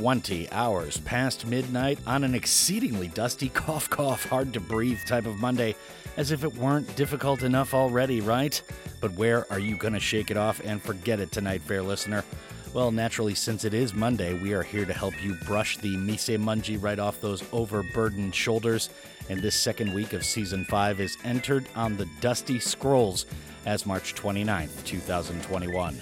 [0.00, 4.98] It is 20 hours past midnight on an exceedingly dusty, cough, cough, hard to breathe
[5.06, 5.76] type of Monday,
[6.16, 8.62] as if it weren't difficult enough already, right?
[9.02, 12.24] But where are you going to shake it off and forget it tonight, fair listener?
[12.72, 16.28] Well, naturally, since it is Monday, we are here to help you brush the mise
[16.28, 18.88] munji right off those overburdened shoulders.
[19.28, 23.26] And this second week of season 5 is entered on the dusty scrolls
[23.66, 26.00] as March 29th, 2021.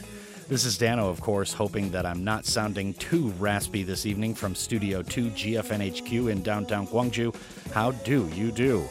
[0.48, 4.54] This is Dano, of course, hoping that I'm not sounding too raspy this evening from
[4.54, 7.36] Studio 2 GFNHQ in downtown Gwangju.
[7.74, 8.88] How do you do?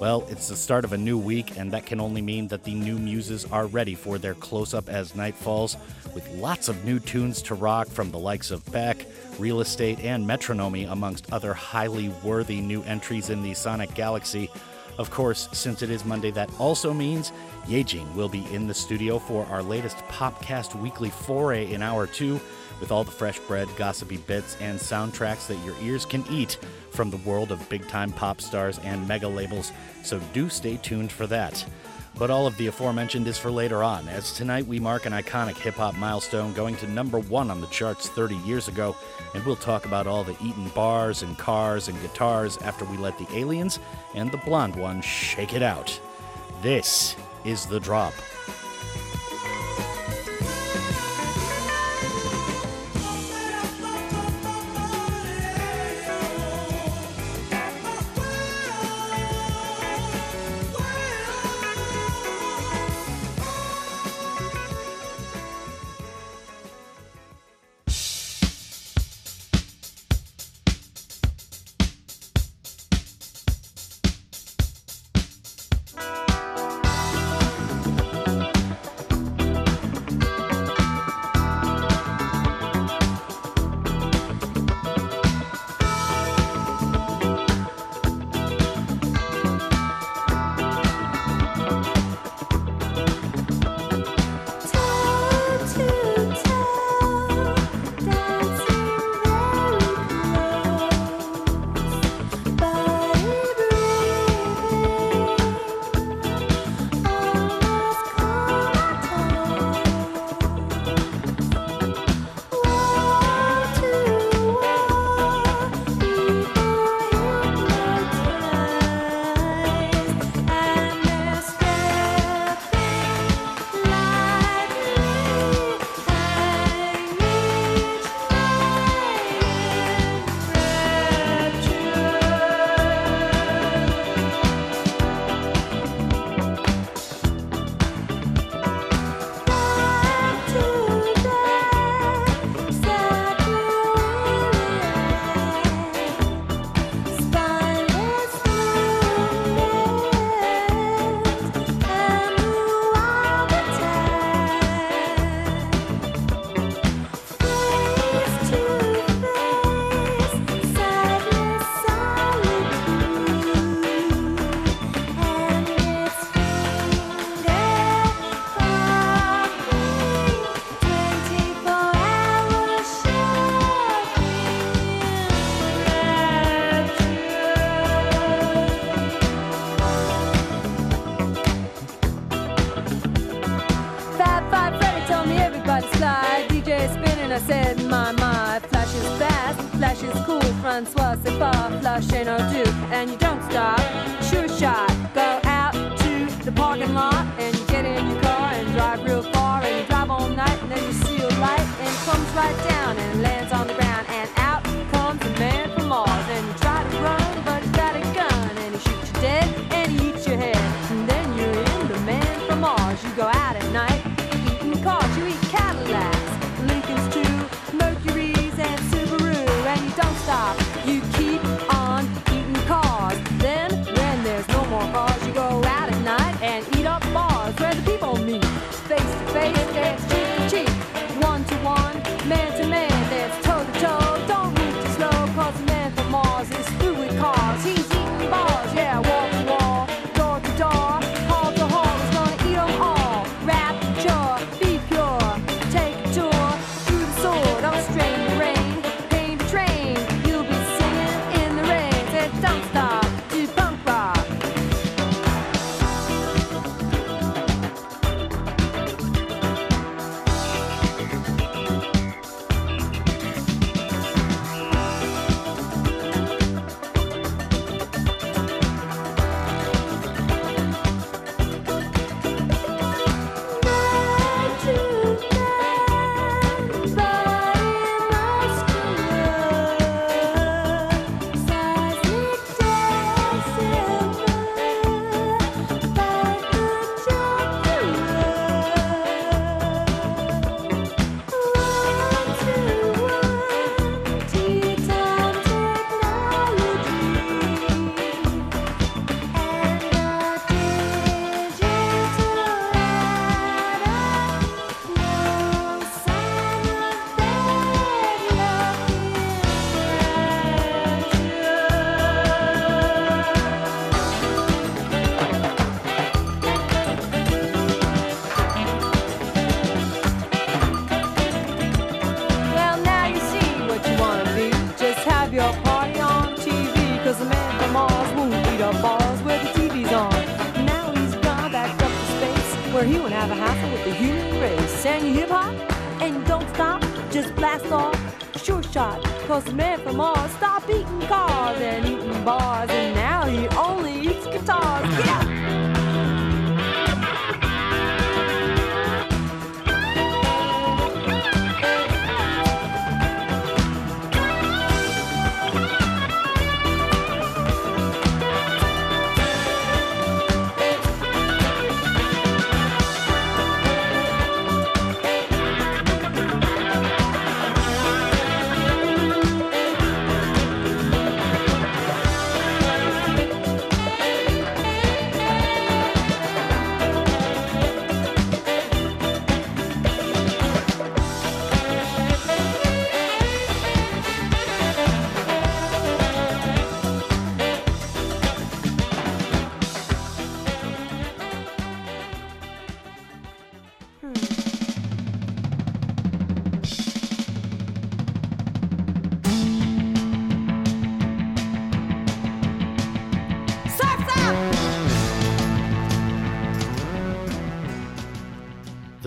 [0.00, 2.72] Well, it's the start of a new week, and that can only mean that the
[2.72, 5.76] new muses are ready for their close up as night falls,
[6.14, 9.04] with lots of new tunes to rock from the likes of Beck,
[9.38, 14.50] Real Estate, and Metronomy, amongst other highly worthy new entries in the Sonic Galaxy.
[14.96, 17.30] Of course, since it is Monday, that also means
[17.66, 22.40] Yejin will be in the studio for our latest Popcast weekly foray in hour two,
[22.80, 26.58] with all the fresh bread, gossipy bits, and soundtracks that your ears can eat
[26.90, 29.72] from the world of big time pop stars and mega labels.
[30.02, 31.64] So do stay tuned for that.
[32.16, 35.56] But all of the aforementioned is for later on, as tonight we mark an iconic
[35.56, 38.94] hip hop milestone going to number one on the charts 30 years ago,
[39.34, 43.18] and we'll talk about all the eaten bars and cars and guitars after we let
[43.18, 43.80] the aliens
[44.14, 45.98] and the blonde one shake it out.
[46.62, 48.14] This is The Drop.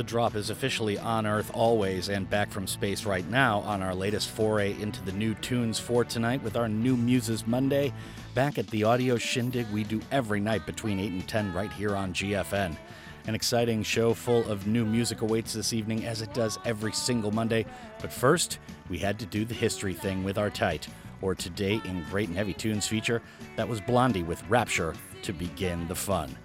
[0.08, 4.30] Drop is officially on Earth always and back from space right now on our latest
[4.30, 7.94] foray into the new tunes for tonight with our new Muses Monday.
[8.34, 11.96] Back at the audio shindig we do every night between 8 and 10 right here
[11.96, 12.78] on GFN.
[13.28, 17.32] An exciting show full of new music awaits this evening as it does every single
[17.32, 17.66] Monday.
[18.02, 20.88] But first, we had to do the history thing with our tight,
[21.22, 23.22] or today in Great and Heavy Tunes feature,
[23.58, 26.38] that was Blondie with Rapture to begin the fun.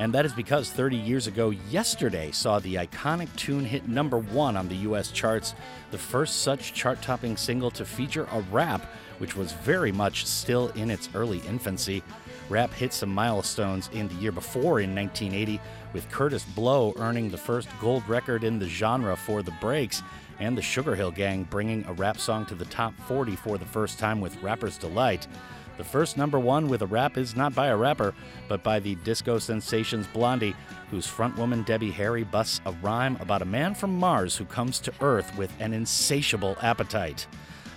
[0.00, 4.56] And that is because 30 years ago, yesterday saw the iconic tune hit number one
[4.56, 5.54] on the US charts,
[5.90, 8.80] the first such chart topping single to feature a rap,
[9.18, 12.02] which was very much still in its early infancy.
[12.48, 15.60] Rap hit some milestones in the year before in 1980,
[15.92, 20.02] with Kurtis Blow earning the first gold record in the genre for The Breaks,
[20.38, 23.66] and the Sugar Hill Gang bringing a rap song to the top 40 for the
[23.66, 25.26] first time with Rapper's Delight.
[25.80, 28.12] The first number one with a rap is not by a rapper,
[28.48, 30.54] but by the disco sensations Blondie,
[30.90, 34.92] whose frontwoman Debbie Harry busts a rhyme about a man from Mars who comes to
[35.00, 37.26] Earth with an insatiable appetite.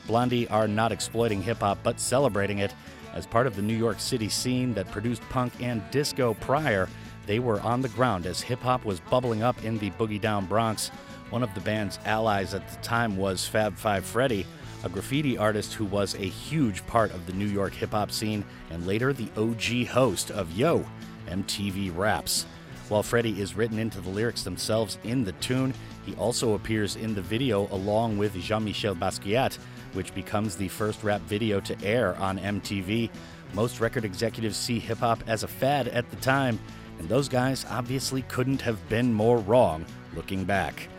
[0.05, 2.75] Blondie are not exploiting hip hop, but celebrating it.
[3.13, 6.89] As part of the New York City scene that produced punk and disco prior,
[7.25, 10.45] they were on the ground as hip hop was bubbling up in the Boogie Down
[10.45, 10.89] Bronx.
[11.29, 14.45] One of the band's allies at the time was Fab Five Freddy,
[14.83, 18.43] a graffiti artist who was a huge part of the New York hip hop scene
[18.69, 20.85] and later the OG host of Yo,
[21.27, 22.45] MTV Raps.
[22.89, 25.73] While Freddy is written into the lyrics themselves in the tune,
[26.05, 29.57] he also appears in the video along with Jean Michel Basquiat,
[29.93, 33.09] which becomes the first rap video to air on MTV.
[33.53, 36.59] Most record executives see hip hop as a fad at the time,
[36.99, 40.89] and those guys obviously couldn't have been more wrong looking back.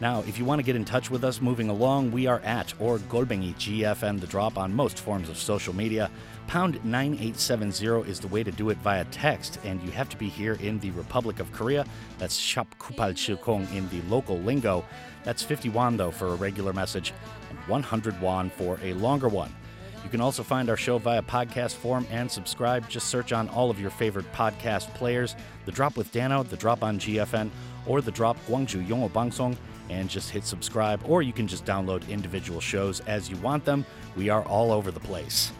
[0.00, 2.72] Now, if you want to get in touch with us moving along, we are at
[2.80, 6.10] or Golbengi GFN The Drop on most forms of social media.
[6.46, 10.30] Pound 9870 is the way to do it via text, and you have to be
[10.30, 11.84] here in the Republic of Korea.
[12.18, 14.86] That's Shop Kupal Chilkong in the local lingo.
[15.22, 17.12] That's 50 won though for a regular message,
[17.50, 19.54] and 100 won for a longer one.
[20.02, 22.88] You can also find our show via podcast form and subscribe.
[22.88, 26.82] Just search on all of your favorite podcast players The Drop with Dano, The Drop
[26.82, 27.50] on GFN,
[27.86, 29.58] or The Drop Gwangju Yongo Bangsong,
[29.90, 33.84] and just hit subscribe, or you can just download individual shows as you want them.
[34.16, 35.52] We are all over the place.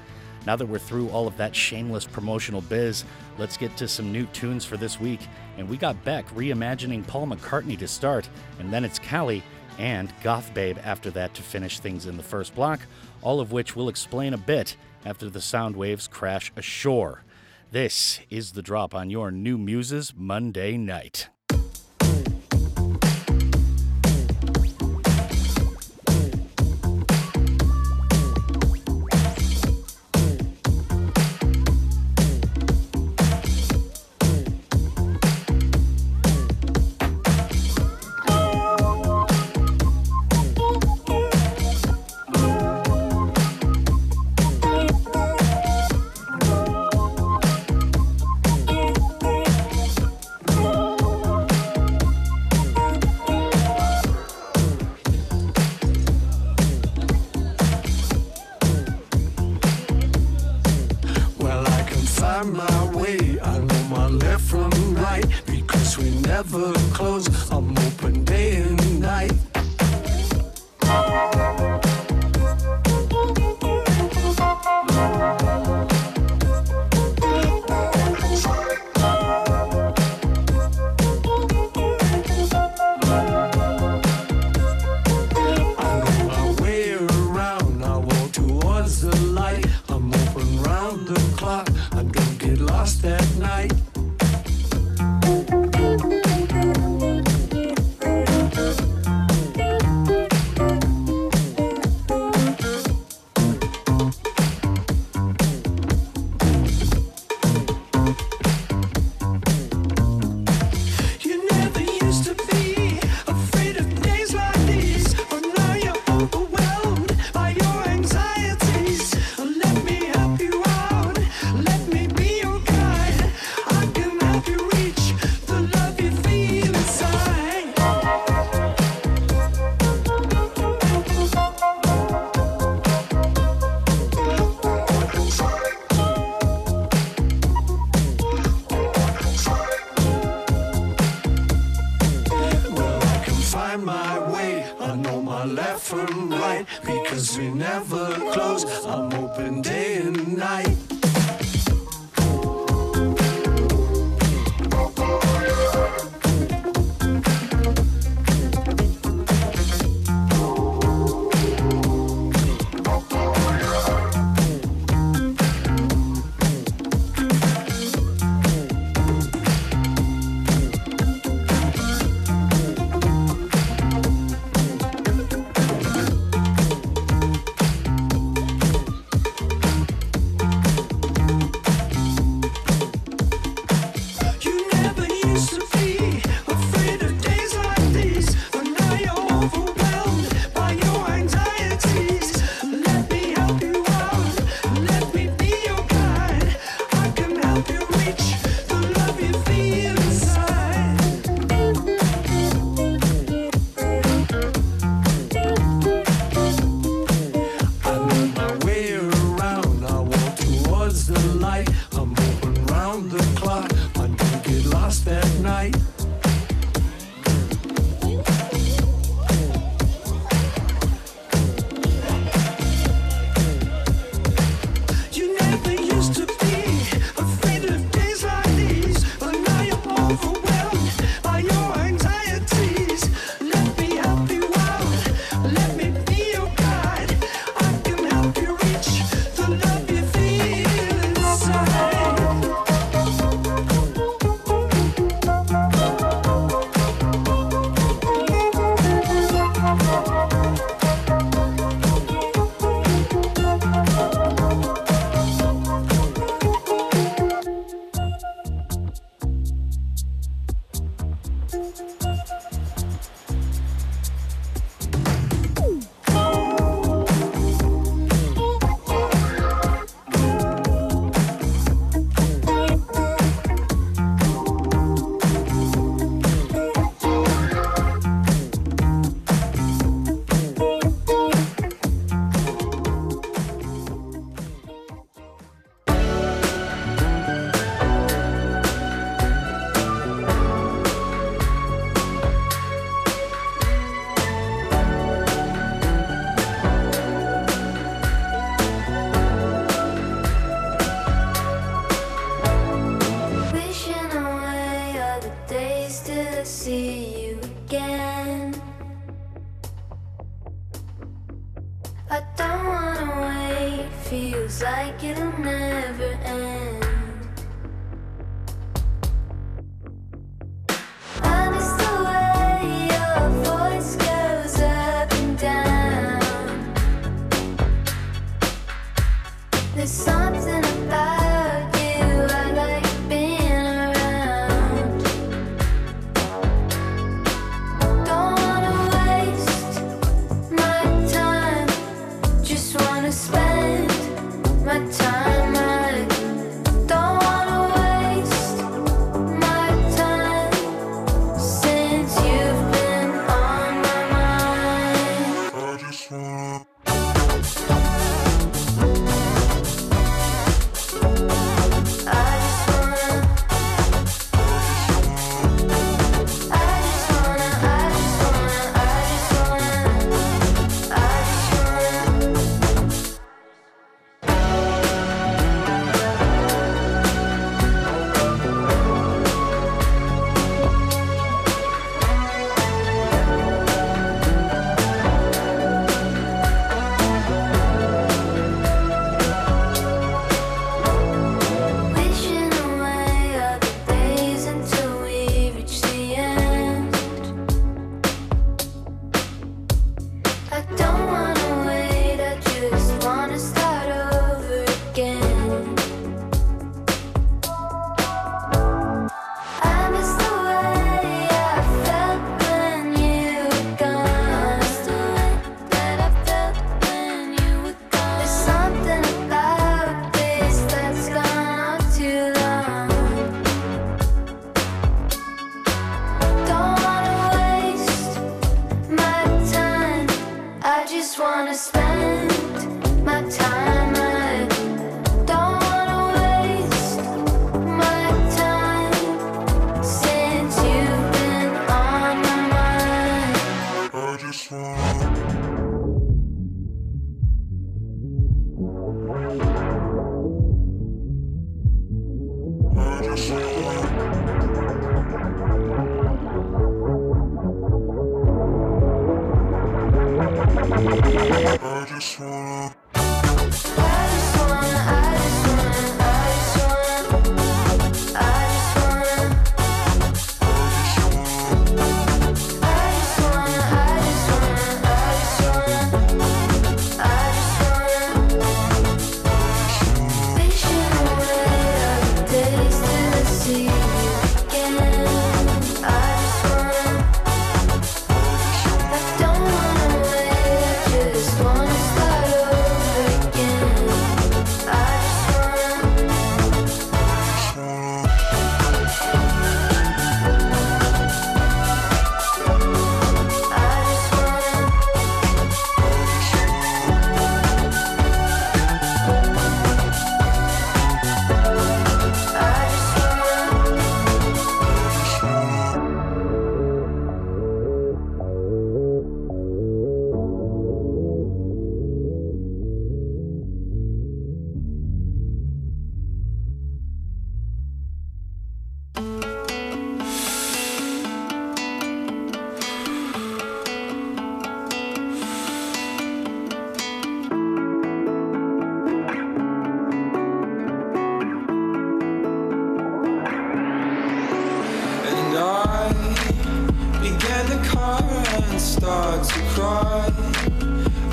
[0.46, 3.04] Now that we're through all of that shameless promotional biz,
[3.36, 5.20] let's get to some new tunes for this week.
[5.58, 9.42] And we got Beck reimagining Paul McCartney to start, and then it's Kali
[9.78, 12.80] and Goth Babe after that to finish things in the first block,
[13.22, 17.24] all of which we'll explain a bit after the sound waves crash ashore.
[17.70, 21.28] This is the drop on your new Muses Monday night.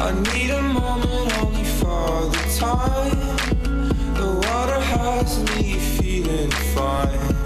[0.08, 3.36] I need a moment only for the time.
[4.14, 7.37] The water has me feeling fine.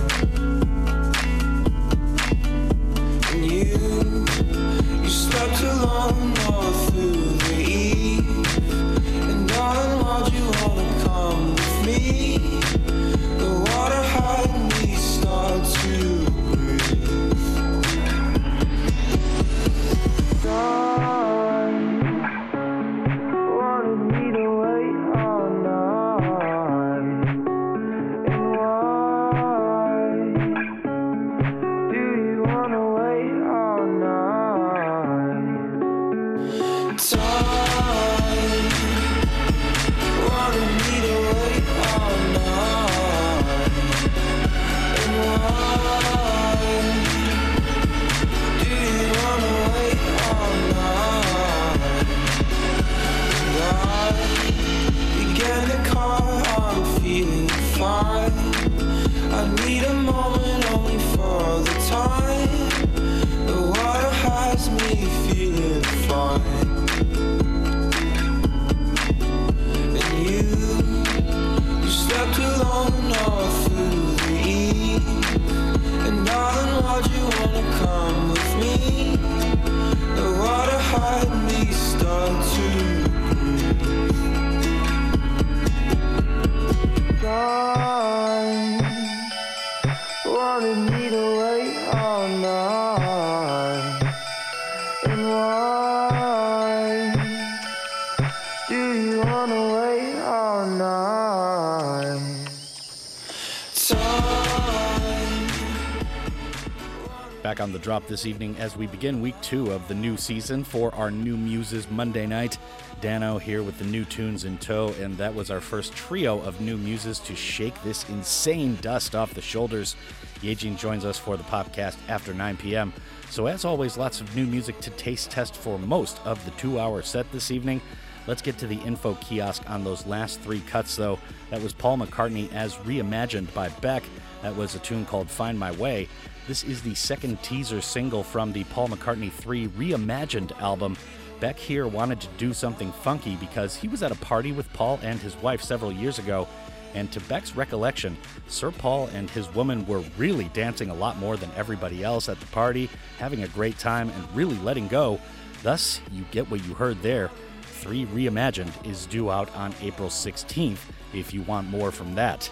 [107.52, 110.64] Back on the drop this evening as we begin week two of the new season
[110.64, 112.58] for our New Muses Monday night.
[113.02, 116.62] Dano here with the new tunes in tow, and that was our first trio of
[116.62, 119.98] new muses to shake this insane dust off the shoulders.
[120.40, 122.94] Yejin joins us for the podcast after 9 p.m.
[123.30, 126.80] So, as always, lots of new music to taste test for most of the two
[126.80, 127.82] hour set this evening.
[128.28, 131.20] Let's get to the info kiosk on those last three cuts, though.
[131.50, 134.04] That was Paul McCartney as reimagined by Beck.
[134.42, 136.08] That was a tune called Find My Way.
[136.48, 140.98] This is the second teaser single from the Paul McCartney 3 Reimagined album.
[141.40, 145.00] Beck here wanted to do something funky because he was at a party with Paul
[145.04, 146.48] and his wife several years ago,
[146.96, 151.38] and to Beck's recollection, Sir Paul and his woman were really dancing a lot more
[151.38, 155.20] than everybody else at the party, having a great time and really letting go.
[155.62, 157.30] Thus, you get what you heard there.
[157.62, 160.80] 3 Reimagined is due out on April 16th
[161.14, 162.50] if you want more from that.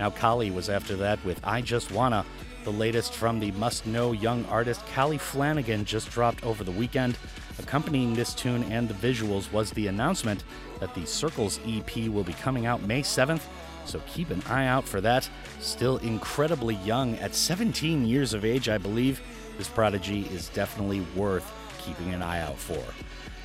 [0.00, 2.24] Now, Kali was after that with I Just Wanna.
[2.64, 7.16] The latest from the must know young artist Callie Flanagan just dropped over the weekend.
[7.58, 10.44] Accompanying this tune and the visuals was the announcement
[10.80, 13.42] that the Circles EP will be coming out May 7th,
[13.84, 15.28] so keep an eye out for that.
[15.60, 19.20] Still incredibly young, at 17 years of age, I believe,
[19.56, 22.82] this prodigy is definitely worth keeping an eye out for.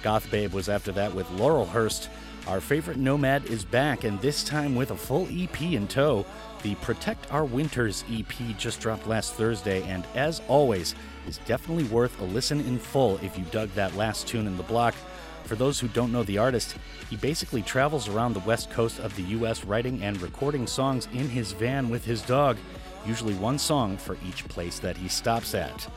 [0.04, 2.10] Goth Babe was after that with Laurelhurst.
[2.46, 6.26] Our favorite nomad is back, and this time with a full EP in tow.
[6.64, 10.96] The Protect Our Winters EP just dropped last Thursday, and as always,
[11.28, 14.64] is definitely worth a listen in full if you dug that last tune in the
[14.64, 14.96] block.
[15.44, 16.78] For those who don't know the artist,
[17.10, 21.28] he basically travels around the west coast of the US writing and recording songs in
[21.28, 22.56] his van with his dog,
[23.06, 25.90] usually one song for each place that he stops at.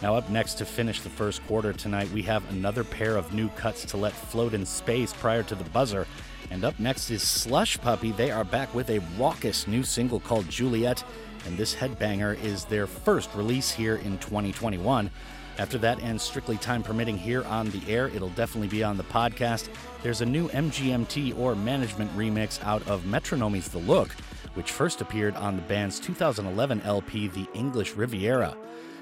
[0.00, 3.50] Now, up next to finish the first quarter tonight, we have another pair of new
[3.50, 6.06] cuts to let float in space prior to the buzzer.
[6.50, 8.12] And up next is Slush Puppy.
[8.12, 11.04] They are back with a raucous new single called Juliette,
[11.44, 15.10] and this headbanger is their first release here in 2021.
[15.58, 19.04] After that, and strictly time permitting here on the air, it'll definitely be on the
[19.04, 19.68] podcast.
[20.02, 24.12] There's a new MGMT or management remix out of Metronomy's The Look,
[24.54, 28.56] which first appeared on the band's 2011 LP, The English Riviera.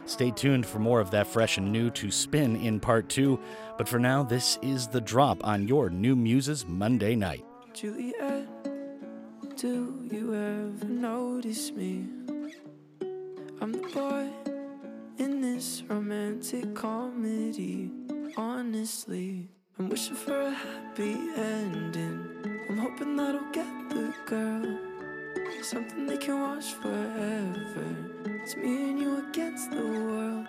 [0.06, 3.40] Stay tuned for more of that fresh and new to spin in part two.
[3.78, 7.44] But for now, this is the drop on your New Muses Monday night.
[7.72, 8.46] Juliet,
[9.56, 12.06] do you ever notice me?
[13.60, 14.28] I'm the boy
[15.18, 17.90] in this romantic comedy.
[18.36, 22.28] Honestly, I'm wishing for a happy ending.
[22.68, 24.93] I'm hoping that I'll get the girl.
[25.62, 27.86] Something they can watch forever.
[28.26, 30.46] It's me and you against the world.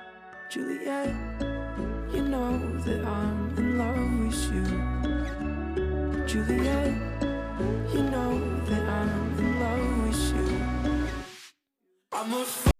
[0.49, 1.15] Juliet,
[2.13, 4.65] you know that I'm in love with you.
[6.27, 6.93] Juliet,
[7.93, 10.47] you know that I'm in love with you.
[12.11, 12.74] I'm a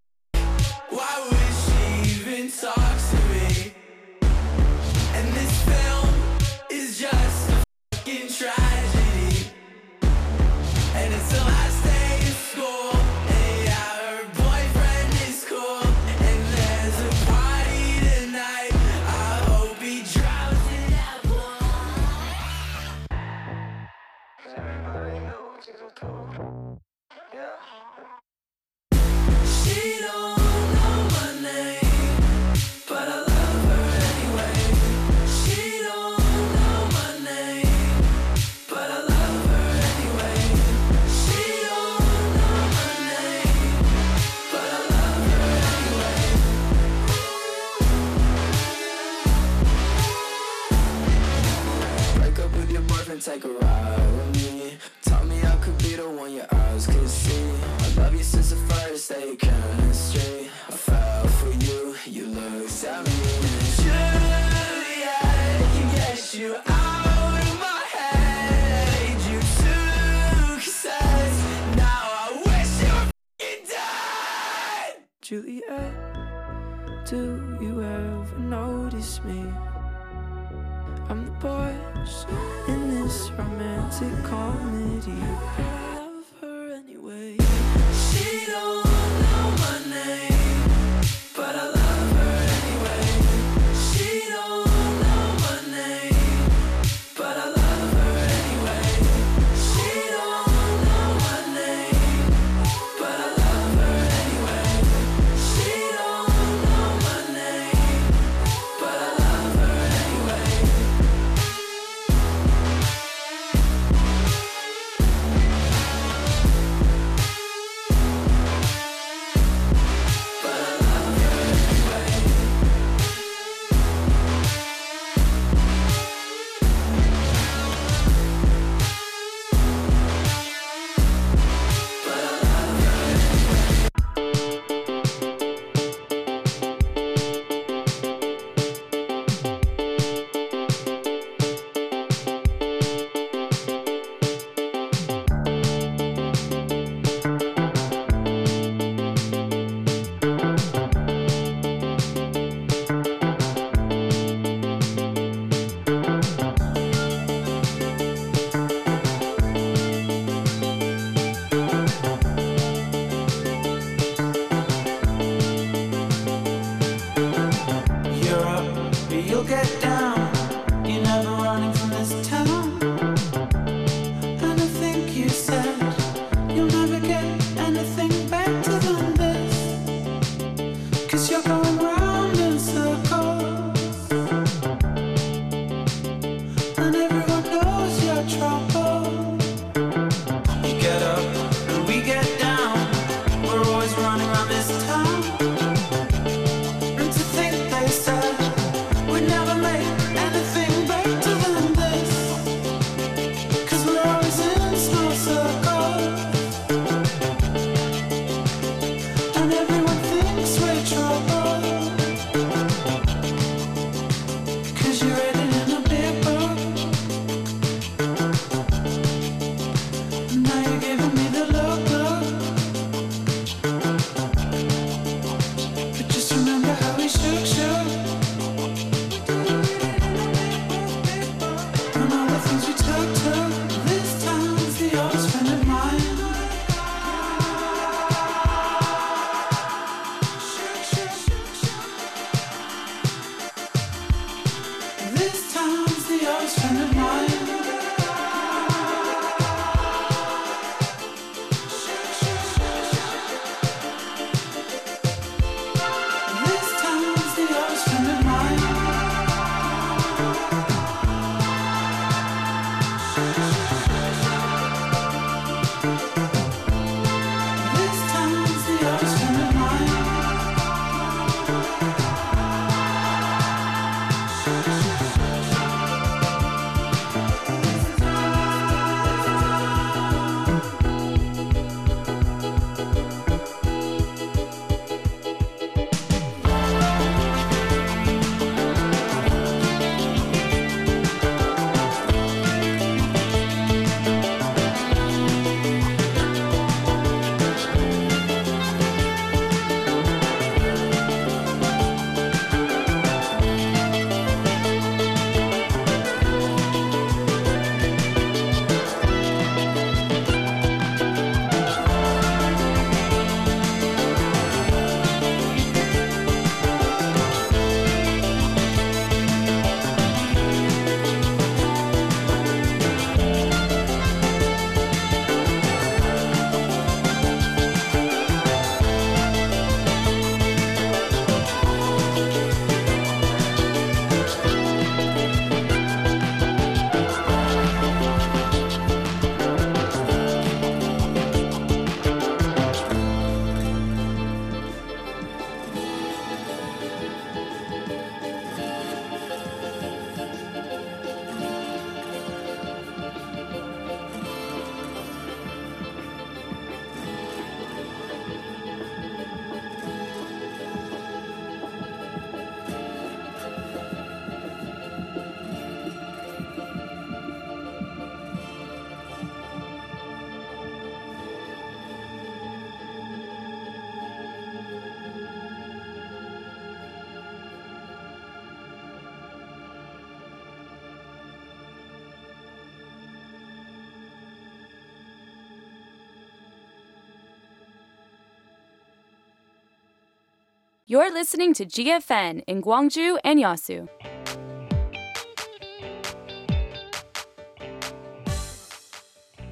[390.95, 393.89] You're listening to GFN in Gwangju and Yeosu.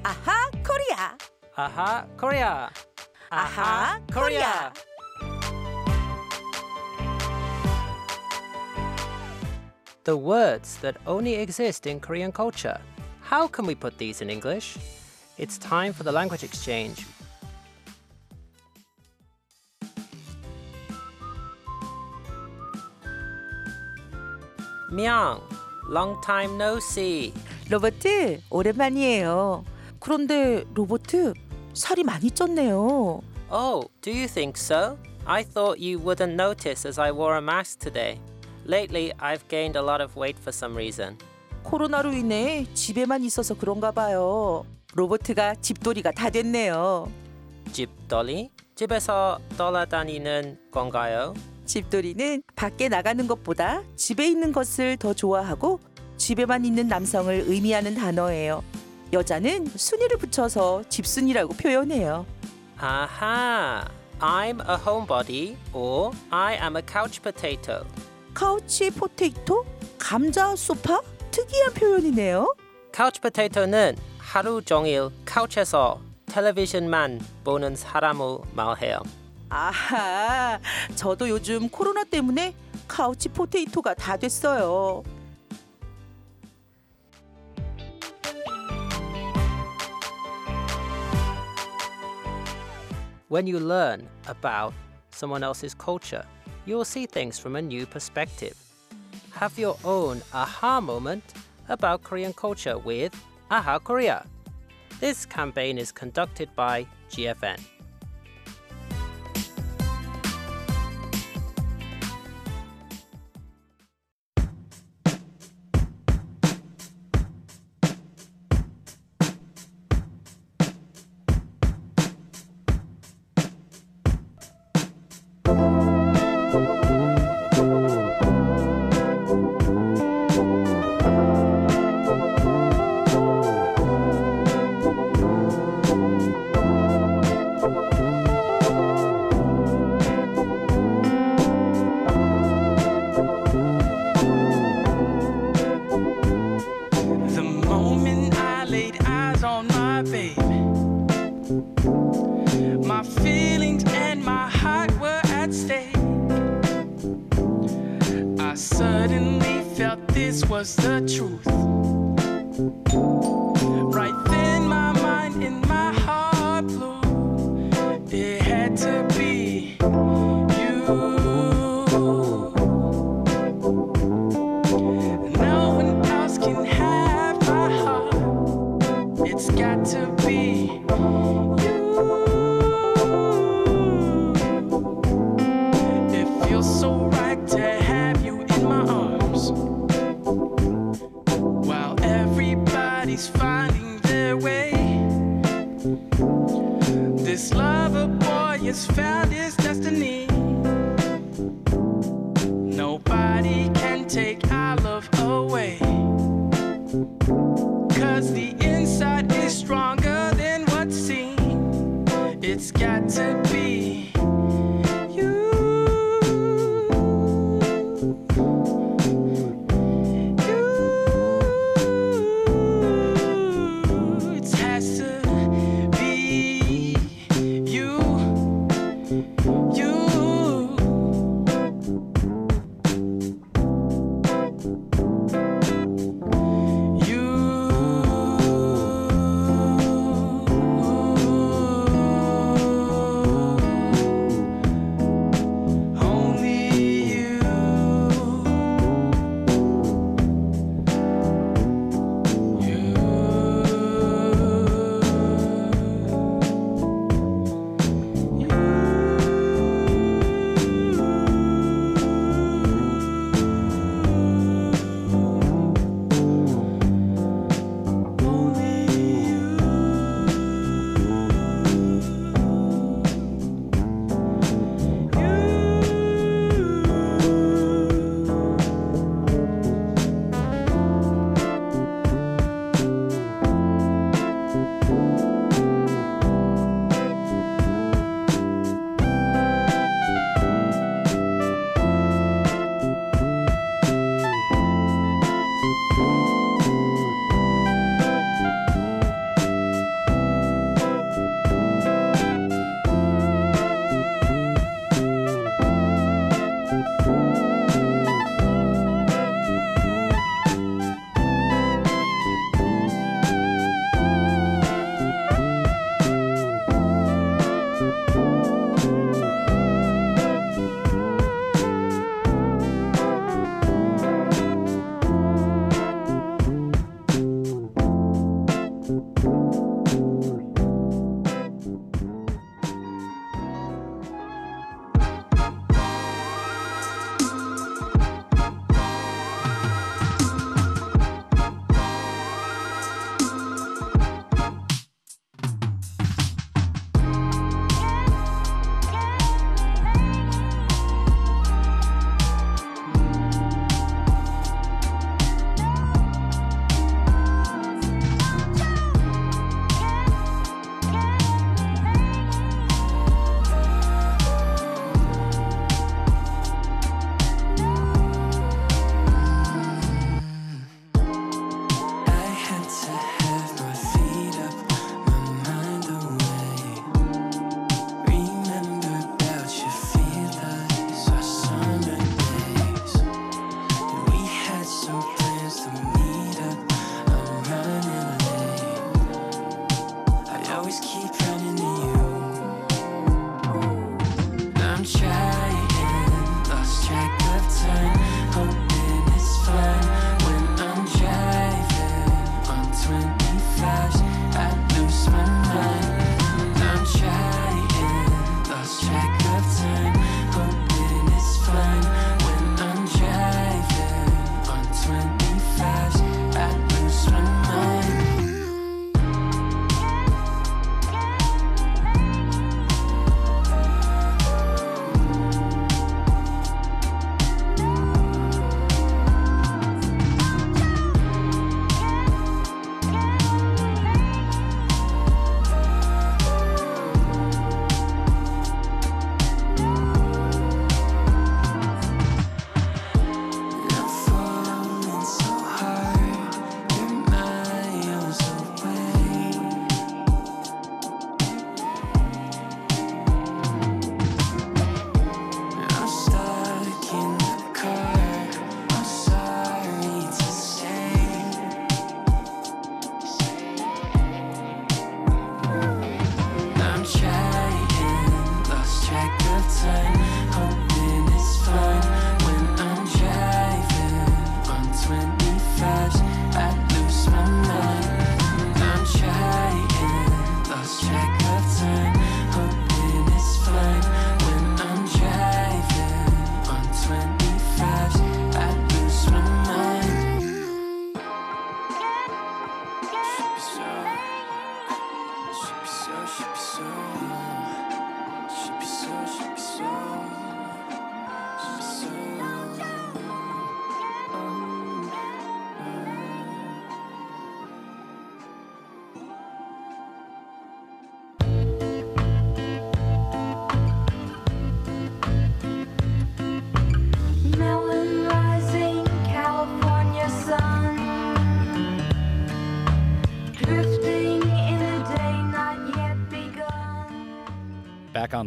[0.06, 1.18] Aha, Korea!
[1.58, 2.72] Aha, Korea!
[3.30, 4.72] Aha, Korea!
[10.04, 12.80] The words that only exist in Korean culture.
[13.20, 14.78] How can we put these in English?
[15.36, 17.04] It's time for the language exchange
[24.94, 25.40] Myung,
[25.88, 27.32] long time no see.
[27.68, 29.64] 로버트 오랜만이에요
[29.98, 31.32] 그런데 로버트
[31.72, 34.96] 살이 많이 쪘네요 Oh, do you think so?
[35.26, 38.20] I thought you wouldn't notice as I wore a mask today.
[38.66, 41.18] Lately, I've gained a lot of weight for some reason.
[41.64, 47.10] 코로나로 인해 집에만 있어서 그런가 봐요 로버트가 집돌이가 다 됐네요
[47.72, 48.50] 집돌이?
[48.76, 51.34] 집에서 돌아다니는 건가요?
[51.66, 55.80] 집돌이는 밖에 나가는 것보다 집에 있는 것을 더 좋아하고
[56.16, 58.62] 집에만 있는 남성을 의미하는 단어예요
[59.12, 62.26] 여자는 순이를 붙여서 집순이라고 표현해요
[62.80, 63.84] Aha!
[64.20, 67.84] I'm a homebody or I am a couch potato.
[68.34, 69.64] 카우치 포테이토?
[69.98, 71.00] 감자 소파?
[71.30, 72.54] 특이한 표현이네요.
[72.94, 78.98] couch potato는 하루 종일 카우치에서 텔레비전만 보는 사람을 말해요.
[79.53, 80.59] 아하,
[80.95, 82.53] 저도 요즘 코로나 때문에
[82.87, 85.03] 카우치 포테이토가 다 됐어요.
[93.29, 94.73] When you learn about
[95.11, 96.25] someone else's culture,
[96.65, 98.55] you will see things from a new perspective.
[99.33, 101.23] Have your own aha moment
[101.69, 103.13] about Korean culture with
[103.51, 104.25] Aha Korea.
[104.99, 107.72] This campaign is conducted by GFN.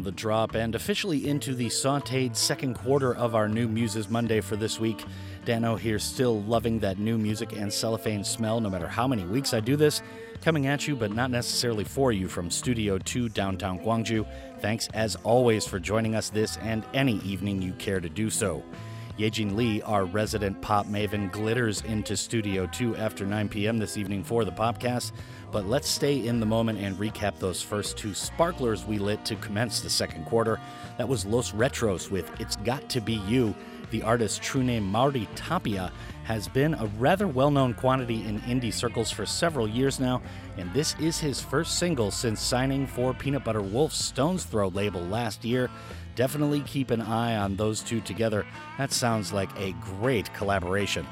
[0.08, 4.56] The drop and officially into the sauteed second quarter of our new Muses Monday for
[4.56, 5.04] this week.
[5.44, 9.54] Dano here, still loving that new music and cellophane smell no matter how many weeks
[9.54, 10.02] I do this.
[10.42, 14.26] Coming at you, but not necessarily for you from Studio 2 downtown Gwangju.
[14.62, 18.64] Thanks as always for joining us this and any evening you care to do so.
[19.18, 23.78] Yejin Lee, our resident pop maven, glitters into Studio 2 after 9 p.m.
[23.78, 25.12] this evening for the podcast.
[25.52, 29.36] But let's stay in the moment and recap those first two sparklers we lit to
[29.38, 30.60] commence the second quarter.
[30.98, 33.56] That was Los Retros with It's Got to Be You.
[33.90, 35.94] The artist's true name, Mauri Tapia,
[36.26, 40.22] has been a rather well known quantity in indie circles for several years now,
[40.58, 45.00] and this is his first single since signing for Peanut Butter Wolf's Stones Throw label
[45.02, 45.70] last year.
[46.16, 48.46] Definitely keep an eye on those two together.
[48.78, 51.08] That sounds like a great collaboration.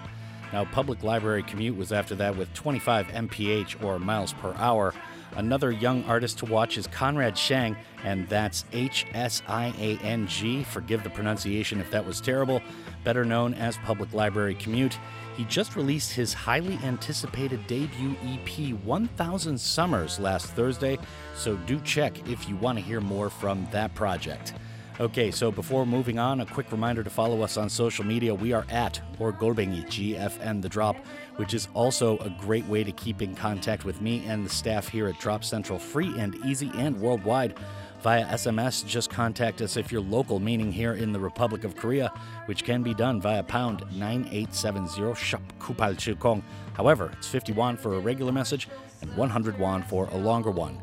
[0.55, 4.93] Now, Public Library Commute was after that with 25 mph or miles per hour.
[5.35, 7.75] Another young artist to watch is Conrad Hsiang,
[8.05, 10.63] and that's H S I A N G.
[10.63, 12.61] Forgive the pronunciation if that was terrible.
[13.03, 14.97] Better known as Public Library Commute.
[15.35, 20.97] He just released his highly anticipated debut EP 1000 Summers last Thursday,
[21.35, 24.53] so do check if you want to hear more from that project.
[24.97, 28.33] Okay, so before moving on, a quick reminder to follow us on social media.
[28.33, 30.95] We are at or Golbengi GFN The Drop,
[31.35, 34.87] which is also a great way to keep in contact with me and the staff
[34.87, 37.55] here at Drop Central, free and easy and worldwide.
[38.03, 42.09] Via SMS, just contact us if you're local, meaning here in the Republic of Korea,
[42.45, 46.41] which can be done via pound 9870 shop kupal chilkong.
[46.73, 48.69] However, it's 50 won for a regular message
[49.01, 50.79] and 100 won for a longer one.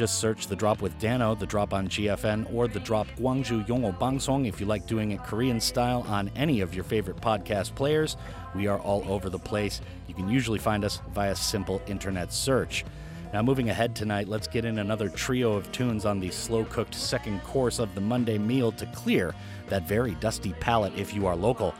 [0.00, 3.94] Just search The Drop with Dano, The Drop on GFN, or The Drop Gwangju Yongo
[3.98, 8.16] Bangsong if you like doing it Korean style on any of your favorite podcast players.
[8.54, 9.82] We are all over the place.
[10.08, 12.86] You can usually find us via simple internet search.
[13.34, 16.94] Now, moving ahead tonight, let's get in another trio of tunes on the slow cooked
[16.94, 19.34] second course of the Monday meal to clear
[19.68, 21.74] that very dusty palate if you are local.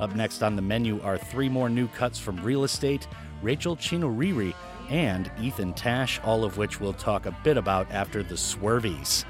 [0.00, 3.06] Up next on the menu are three more new cuts from Real Estate,
[3.42, 4.54] Rachel Chinouriri,
[4.88, 9.24] and Ethan Tasch, all of which we'll talk a bit about after the Swervies.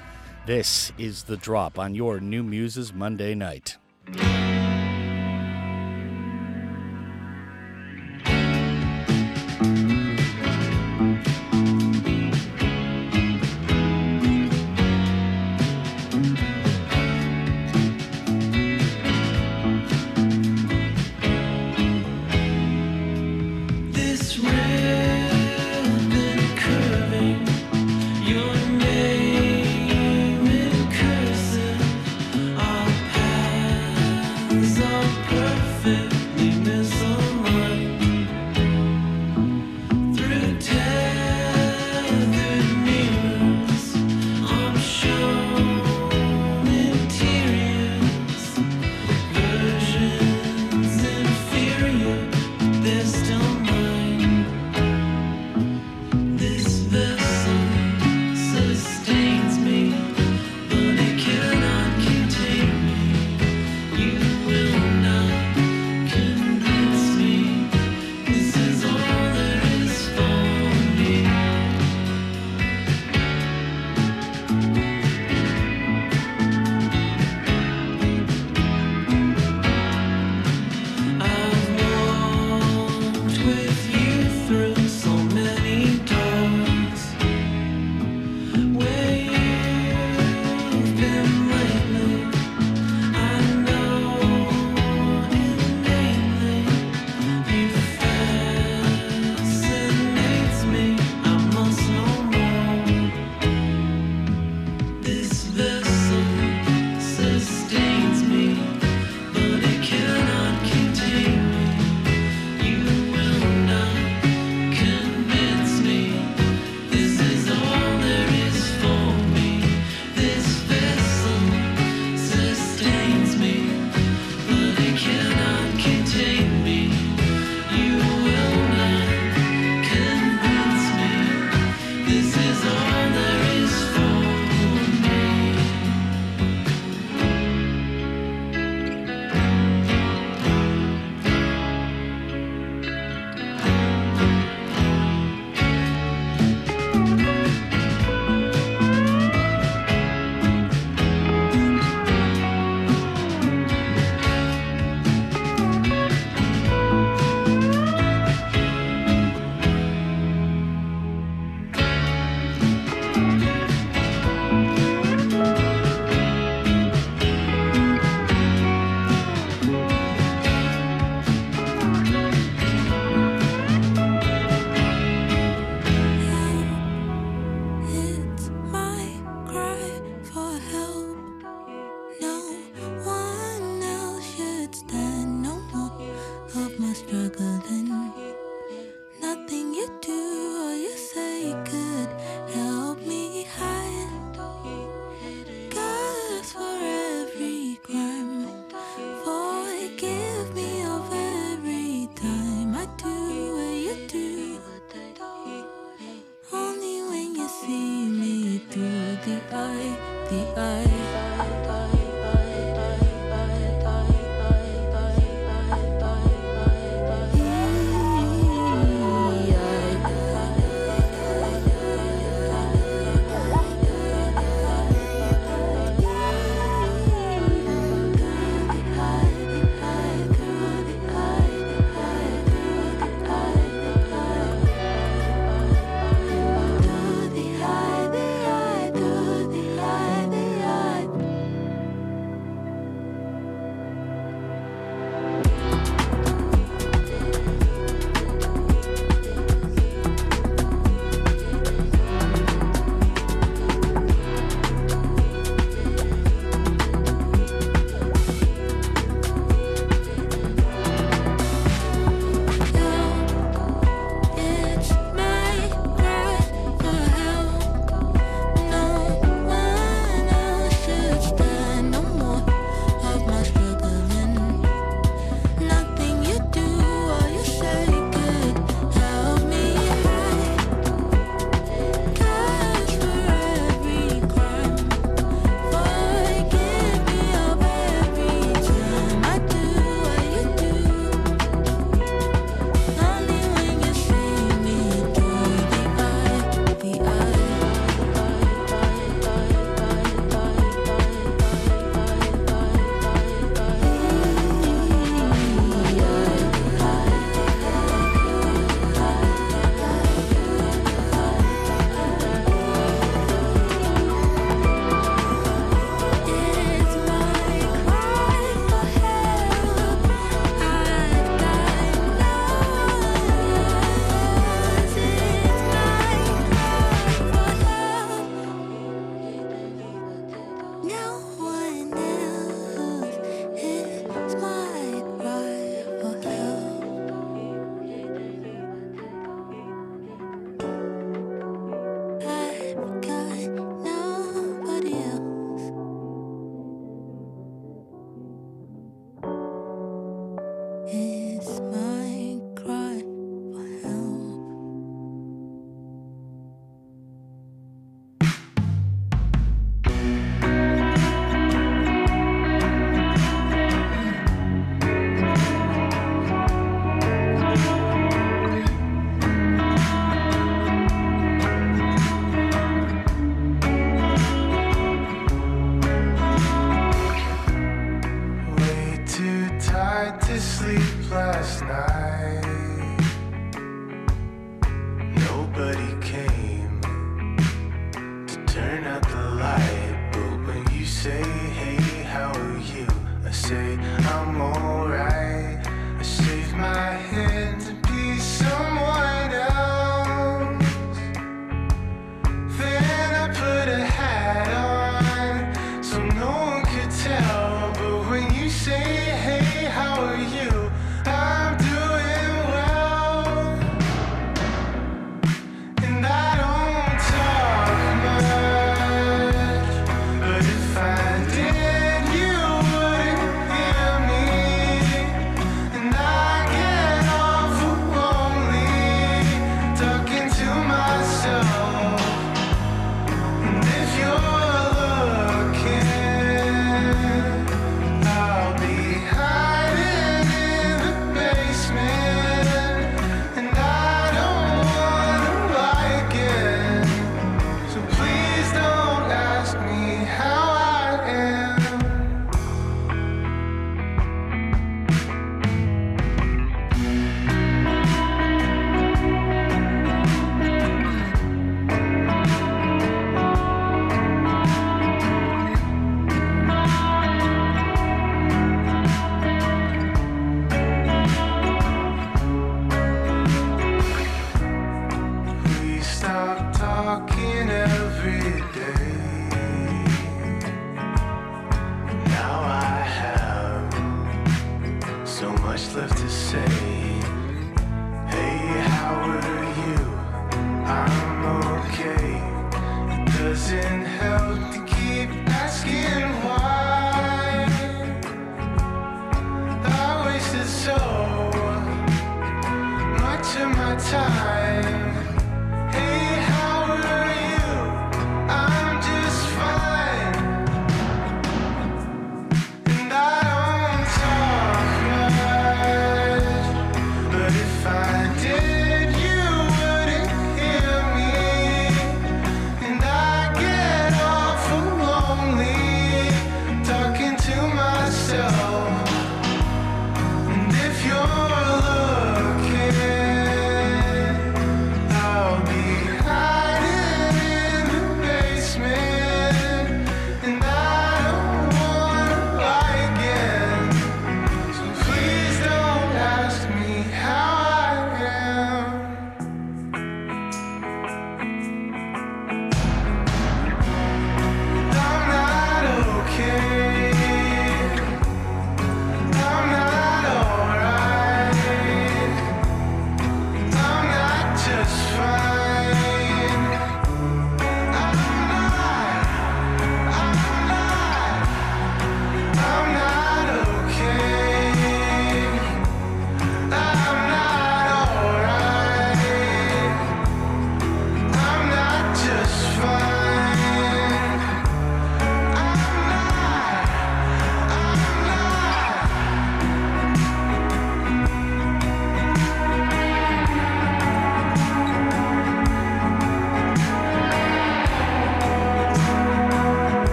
[0.46, 3.76] This is The Drop on your New Muses Monday night.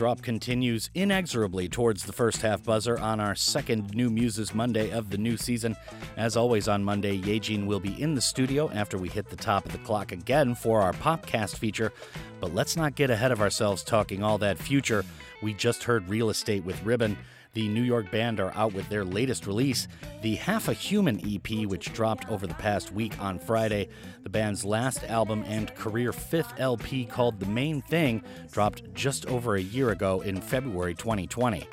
[0.00, 5.10] Drop continues inexorably towards the first half buzzer on our second New Muses Monday of
[5.10, 5.76] the new season.
[6.16, 9.66] As always on Monday, Yejin will be in the studio after we hit the top
[9.66, 11.92] of the clock again for our Popcast feature.
[12.40, 15.04] But let's not get ahead of ourselves talking all that future.
[15.42, 17.18] We just heard Real Estate with Ribbon.
[17.52, 19.88] The New York band are out with their latest release,
[20.22, 23.88] the Half a Human EP, which dropped over the past week on Friday.
[24.22, 28.22] The band's last album and career fifth LP, called The Main Thing,
[28.52, 31.66] dropped just over a year ago in February 2020.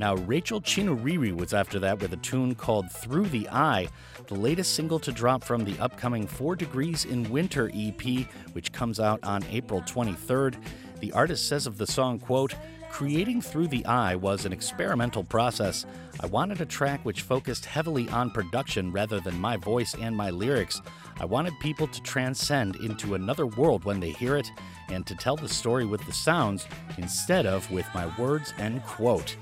[0.00, 3.88] Now, Rachel Chinouriri was after that with a tune called Through the Eye,
[4.26, 8.98] the latest single to drop from the upcoming Four Degrees in Winter EP, which comes
[8.98, 10.56] out on April 23rd.
[11.00, 12.54] The artist says of the song, quote,
[12.90, 15.86] Creating Through the Eye was an experimental process.
[16.20, 20.28] I wanted a track which focused heavily on production rather than my voice and my
[20.28, 20.82] lyrics.
[21.18, 24.50] I wanted people to transcend into another world when they hear it
[24.88, 26.66] and to tell the story with the sounds
[26.98, 29.36] instead of with my words, and quote.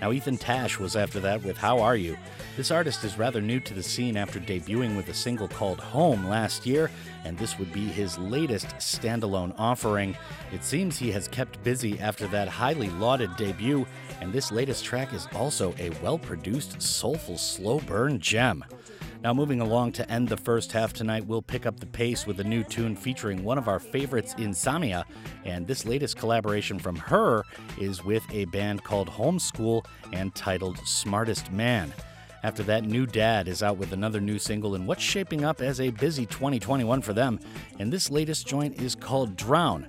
[0.00, 2.16] Now, Ethan Tasch was after that with How Are You?
[2.56, 6.26] This artist is rather new to the scene after debuting with a single called Home
[6.26, 6.90] last year,
[7.24, 10.16] and this would be his latest standalone offering.
[10.52, 13.86] It seems he has kept busy after that highly lauded debut,
[14.22, 18.64] and this latest track is also a well produced, soulful, slow burn gem.
[19.22, 22.40] Now, moving along to end the first half tonight, we'll pick up the pace with
[22.40, 25.04] a new tune featuring one of our favorites, Samia.
[25.44, 27.44] And this latest collaboration from her
[27.78, 31.92] is with a band called Homeschool and titled Smartest Man.
[32.42, 35.90] After that, NewDad is out with another new single in what's shaping up as a
[35.90, 37.38] busy 2021 for them.
[37.78, 39.86] And this latest joint is called Drown.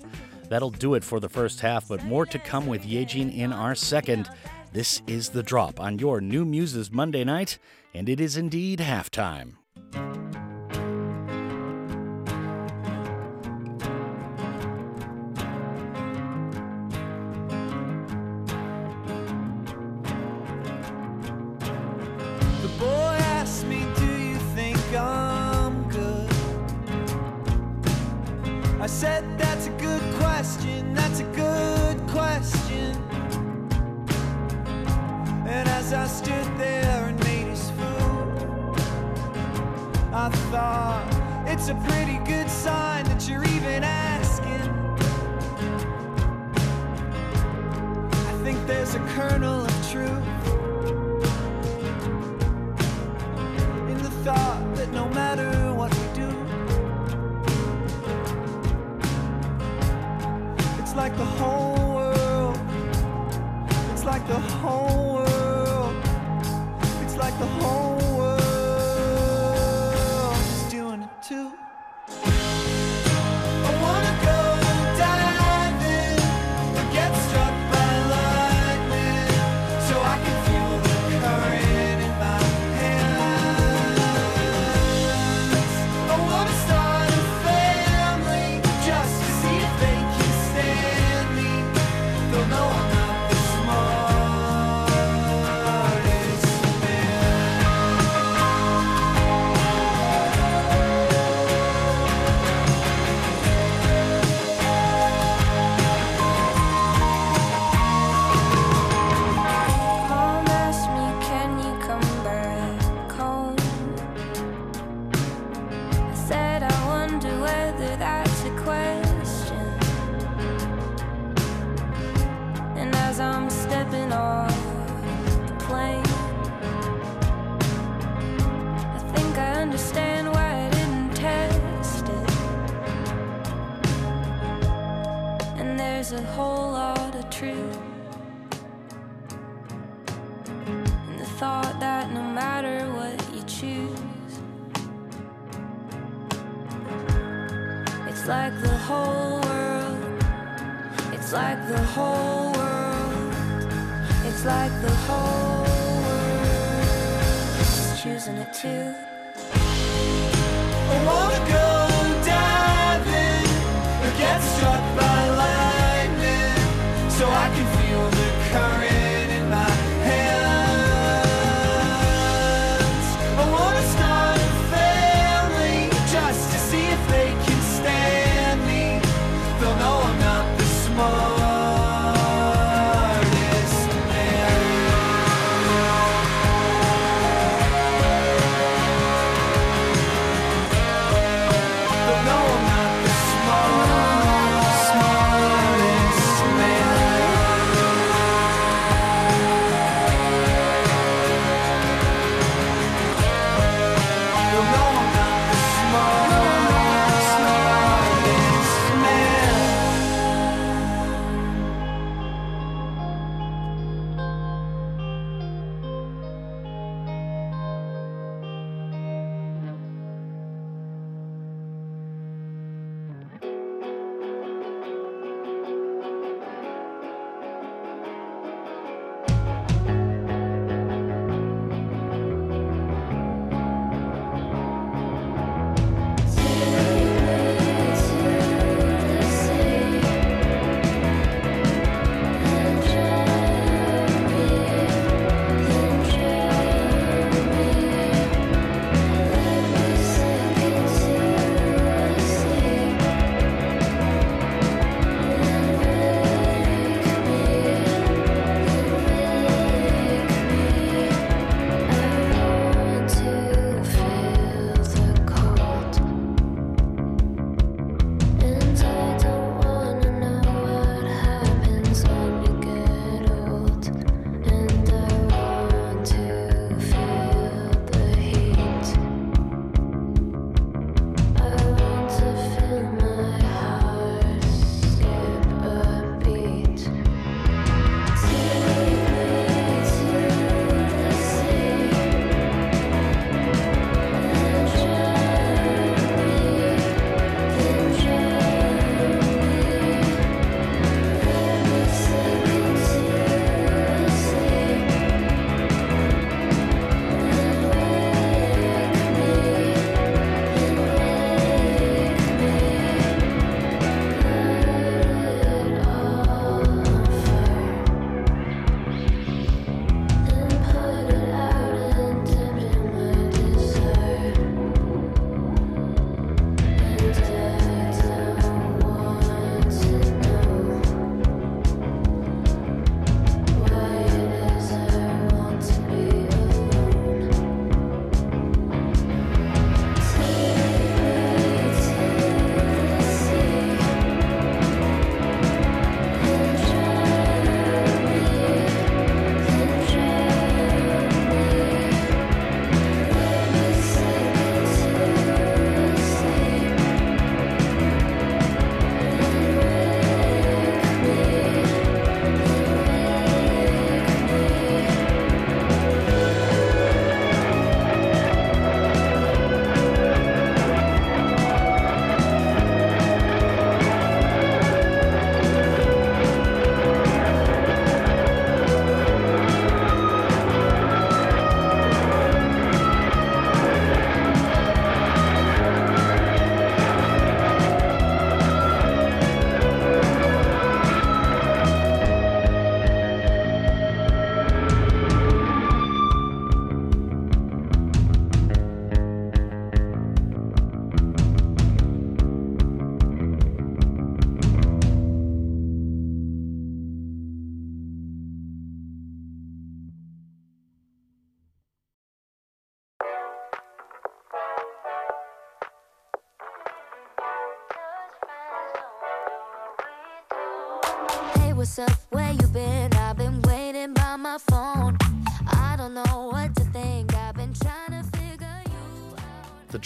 [0.49, 3.75] That'll do it for the first half, but more to come with Yejin in our
[3.75, 4.29] second.
[4.74, 7.59] This is The Drop on your New Muses Monday night,
[7.93, 9.55] and it is indeed halftime.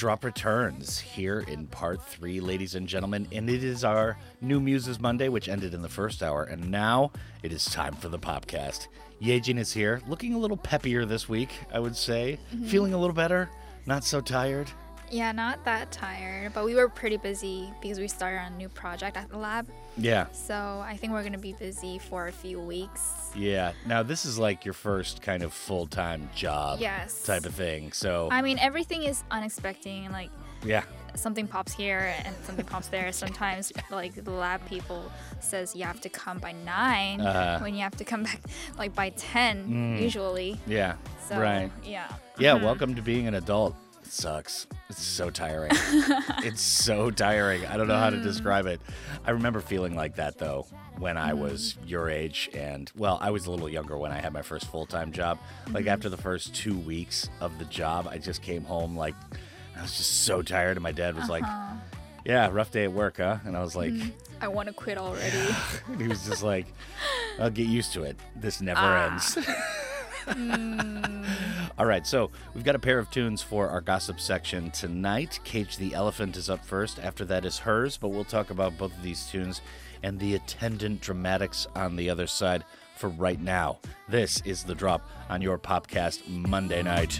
[0.06, 4.99] Drop returns here in part three, ladies and gentlemen, and it is our New Muses
[4.99, 8.88] Monday, which ended in the first hour, and now it is time for the podcast.
[9.20, 12.68] Yejin is here, looking a little peppier this week, I would say, mm-hmm.
[12.68, 13.49] feeling a little better,
[13.88, 14.70] not so tired.
[15.16, 18.68] Yeah, not that tired, but we were pretty busy because we started on a new
[18.68, 19.66] project at the lab.
[19.97, 23.32] Yeah, So I think we're gonna be busy for a few weeks.
[23.34, 23.72] yeah.
[23.86, 27.24] Now this is like your first kind of full time job, Yes.
[27.24, 27.93] type of thing.
[27.93, 29.89] So I mean, everything is unexpected.
[30.03, 30.32] and, Like
[30.66, 30.84] yeah,
[31.16, 33.09] something pops here and something pops there.
[33.13, 35.09] Sometimes, like the lab people
[35.39, 37.59] says you have to come by 9 Uh-huh.
[37.63, 38.41] when you have to come back
[38.78, 40.59] like by ten usually.
[40.68, 40.95] yeah,
[41.30, 41.41] So Mm.
[41.41, 41.72] right.
[41.86, 42.09] yeah.
[42.38, 43.76] Yeah, welcome to being an adult.
[44.06, 44.68] It sucks.
[44.89, 45.72] It's so tiring.
[46.43, 47.66] it's so tiring.
[47.66, 48.24] I don't know how to mm.
[48.24, 48.80] describe it.
[49.26, 50.68] I remember feeling like that though
[50.99, 51.89] when I was mm.
[51.89, 55.12] your age and well, I was a little younger when I had my first full-time
[55.12, 55.39] job.
[55.68, 55.89] Like mm-hmm.
[55.89, 59.16] after the first 2 weeks of the job, I just came home like
[59.76, 61.76] I was just so tired and my dad was like, uh-huh.
[62.24, 64.12] "Yeah, rough day at work, huh?" And I was like, mm.
[64.39, 65.56] I want to quit already.
[65.97, 66.68] he was just like,
[67.39, 68.18] I'll get used to it.
[68.36, 69.12] This never Ah.
[69.12, 69.38] ends.
[71.78, 75.42] All right, so we've got a pair of tunes for our gossip section tonight.
[75.44, 77.00] Cage the Elephant is up first.
[77.00, 79.62] After that is Her's, but we'll talk about both of these tunes
[80.02, 82.64] and the attendant dramatics on the other side
[82.96, 83.80] for right now.
[84.08, 87.20] This is The Drop on your Popcast Monday night.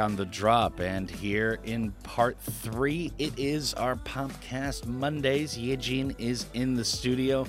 [0.00, 0.80] on the drop.
[0.80, 5.56] And here in part three, it is our podcast Mondays.
[5.56, 7.46] Yejin is in the studio,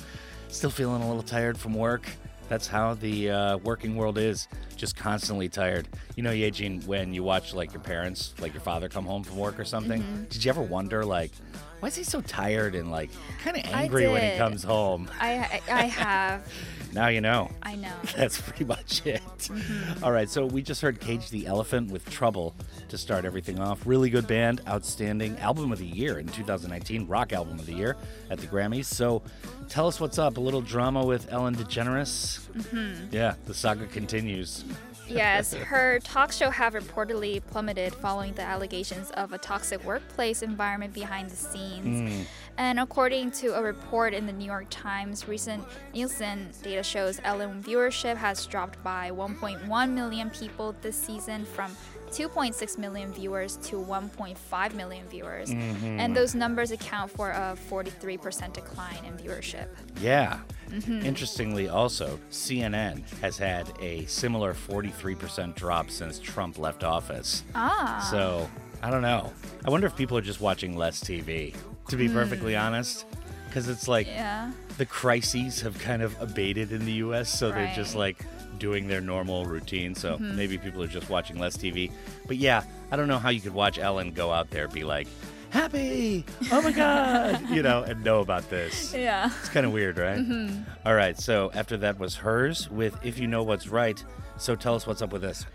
[0.50, 2.08] still feeling a little tired from work.
[2.50, 5.88] That's how the uh, working world is, just constantly tired.
[6.18, 9.38] You know, Yejin, when you watch like your parents, like your father come home from
[9.38, 10.24] work or something, mm-hmm.
[10.26, 11.32] did you ever wonder like,
[11.80, 13.10] why is he so tired and like
[13.42, 15.10] kind of angry when he comes home?
[15.20, 16.46] I I, I have.
[16.94, 17.50] Now you know.
[17.64, 17.94] I know.
[18.16, 19.22] That's pretty much it.
[19.38, 20.04] Mm-hmm.
[20.04, 22.54] All right, so we just heard Cage the Elephant with Trouble
[22.90, 23.86] to start everything off.
[23.86, 27.96] Really good band, outstanding album of the year in 2019, rock album of the year
[28.30, 28.86] at the Grammys.
[28.86, 29.22] So
[29.70, 30.38] tell us what's up.
[30.38, 32.40] A little drama with Ellen DeGeneres.
[32.52, 33.16] Mm-hmm.
[33.16, 34.66] Yeah, the saga continues.
[35.08, 40.94] Yes, her talk show have reportedly plummeted following the allegations of a toxic workplace environment
[40.94, 42.12] behind the scenes.
[42.12, 42.26] Mm.
[42.62, 45.64] And according to a report in the New York Times, recent
[45.96, 51.76] Nielsen data shows Ellen viewership has dropped by 1.1 million people this season from
[52.12, 55.50] 2.6 million viewers to 1.5 million viewers.
[55.50, 56.00] Mm-hmm.
[56.00, 59.66] And those numbers account for a 43% decline in viewership.
[60.00, 60.42] Yeah.
[60.70, 61.04] Mm-hmm.
[61.04, 67.44] Interestingly, also, CNN has had a similar 43% drop since Trump left office.
[67.56, 68.08] Ah.
[68.12, 68.48] So,
[68.84, 69.34] I don't know.
[69.66, 71.56] I wonder if people are just watching less TV
[71.90, 72.62] to be perfectly mm.
[72.62, 73.06] honest.
[73.48, 74.52] Because it's like yeah.
[74.78, 78.16] the crises have kind of abated in the US, so they're just Right.
[78.18, 78.26] like
[78.60, 79.94] doing their normal routine.
[79.94, 80.38] So mm-hmm.
[80.38, 81.92] maybe people are just watching less TV.
[82.28, 85.08] But yeah, I don't know how you could watch Ellen go out there be like,
[85.50, 88.94] happy, oh my God, you know, and know about this.
[88.94, 89.30] Yeah.
[89.40, 90.18] It's kind of weird, right?
[90.18, 90.64] Mm-hmm.
[90.86, 94.04] All right, so after that was Her's with If You Know What's Right.
[94.38, 95.46] So tell us what's up with this.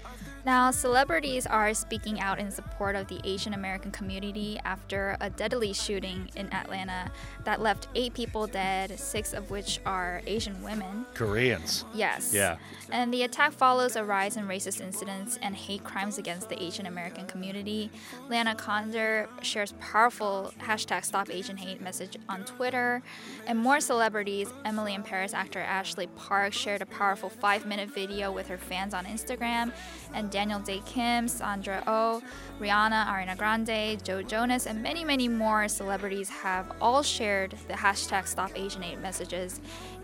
[0.47, 5.73] Now, celebrities are speaking out in support of the Asian American community after a deadly
[5.73, 7.11] shooting in Atlanta
[7.43, 11.05] that left eight people dead, six of which are Asian women.
[11.15, 11.85] Koreans.
[11.93, 12.33] Yes.
[12.33, 12.59] Yeah.
[12.93, 16.87] And the attack follows a rise in racist incidents and hate crimes against the Asian
[16.87, 17.91] American community.
[18.29, 23.03] Lana Condor shares powerful hashtag Stop Asian Hate message on Twitter.
[23.49, 28.31] And more celebrities, Emily in Paris actor Ashley Park shared a powerful five minute video
[28.31, 29.73] with her fans on Instagram.
[30.15, 32.23] And Daniel Dae Kim, Sandra Oh,
[32.61, 38.27] Rihanna, Ariana Grande, Joe Jonas, and many, many more celebrities have all shared the hashtag
[38.27, 39.63] Stop Asian Hate messages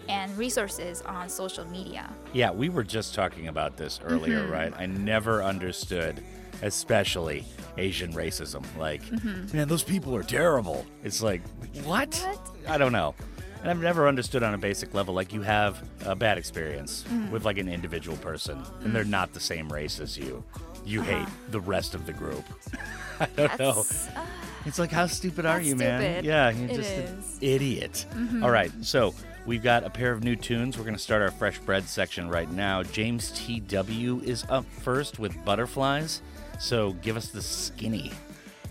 [0.08, 2.10] and resources on social media.
[2.32, 4.52] Yeah, we were just talking about this earlier, mm-hmm.
[4.52, 4.72] right?
[4.74, 6.24] I never understood,
[6.62, 7.44] especially
[7.76, 8.64] Asian racism.
[8.78, 9.54] Like, mm-hmm.
[9.54, 10.86] man, those people are terrible.
[11.04, 11.42] It's like,
[11.84, 12.14] what?
[12.14, 12.40] What?
[12.66, 13.14] I don't know.
[13.62, 17.44] And I've never understood on a basic level, like, you have a bad experience with,
[17.44, 20.42] like, an individual person, and they're not the same race as you.
[20.84, 22.44] You hate the rest of the group.
[23.20, 23.84] I don't know.
[24.16, 24.24] Uh,
[24.66, 26.24] It's like, how stupid are That's you, man?
[26.24, 27.24] Yeah, you're It just an is.
[27.24, 27.44] Mm-hmm.
[27.44, 28.06] idiot.
[28.42, 29.14] All right, so
[29.46, 30.76] we've got a pair of new tunes.
[30.76, 32.82] We're going to start our fresh bread section right now.
[32.82, 34.22] James T.W.
[34.24, 36.20] is up first with Butterflies.
[36.58, 38.12] So give us the skinny.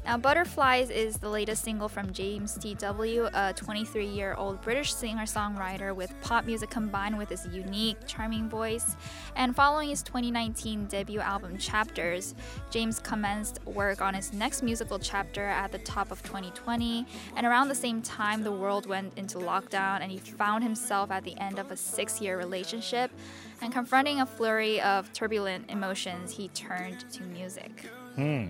[0.03, 5.25] Now, Butterflies is the latest single from James T.W., a 23 year old British singer
[5.25, 8.95] songwriter with pop music combined with his unique, charming voice.
[9.35, 12.33] And following his 2019 debut album Chapters,
[12.71, 17.05] James commenced work on his next musical chapter at the top of 2020.
[17.35, 21.23] And around the same time, the world went into lockdown and he found himself at
[21.23, 23.11] the end of a six year relationship.
[23.61, 27.85] And confronting a flurry of turbulent emotions, he turned to music.
[28.15, 28.49] Hmm.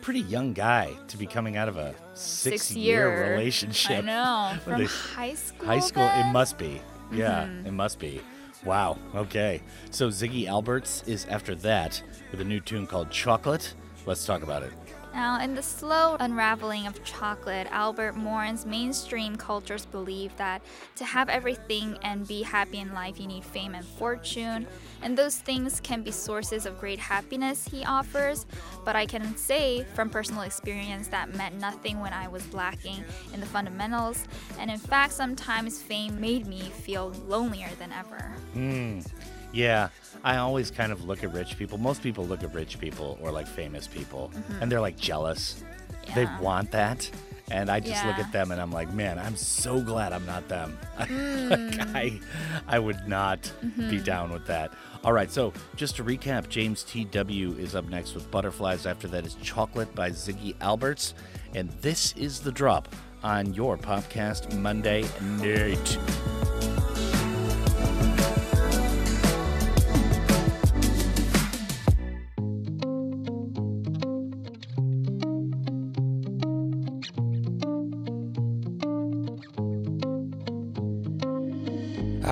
[0.00, 3.32] Pretty young guy to be coming out of a six, Six year year.
[3.32, 3.98] relationship.
[3.98, 4.58] I know.
[4.64, 5.66] From high school.
[5.66, 6.80] High school, it must be.
[7.12, 7.66] Yeah, Mm-hmm.
[7.66, 8.20] it must be.
[8.64, 9.62] Wow, okay.
[9.90, 13.74] So Ziggy Alberts is after that with a new tune called Chocolate.
[14.06, 14.72] Let's talk about it.
[15.12, 20.62] Now, in the slow unraveling of chocolate, Albert mourns mainstream culture's belief that
[20.96, 24.66] to have everything and be happy in life, you need fame and fortune.
[25.02, 28.46] And those things can be sources of great happiness, he offers.
[28.84, 33.04] But I can say from personal experience that meant nothing when I was lacking
[33.34, 34.24] in the fundamentals.
[34.58, 38.32] And in fact, sometimes fame made me feel lonelier than ever.
[38.52, 39.00] Hmm.
[39.52, 39.88] Yeah,
[40.22, 41.78] I always kind of look at rich people.
[41.78, 44.30] Most people look at rich people or like famous people
[44.60, 45.62] and they're like jealous.
[46.14, 46.42] They Mm-hmm.
[46.42, 47.10] Want that.
[47.52, 50.46] And I just look at them and I'm like, man, I'm so glad I'm not
[50.48, 50.78] them.
[50.98, 51.08] like,
[51.96, 52.20] I,
[52.68, 53.90] I would not Mm-hmm.
[53.90, 54.72] be down with that.
[55.02, 57.52] All right, so just to recap, James T.W.
[57.58, 58.86] is up next with Butterflies.
[58.86, 61.14] After that is Chocolate by Ziggy Alberts.
[61.54, 62.94] And this is the drop
[63.24, 66.39] on your podcast Monday night.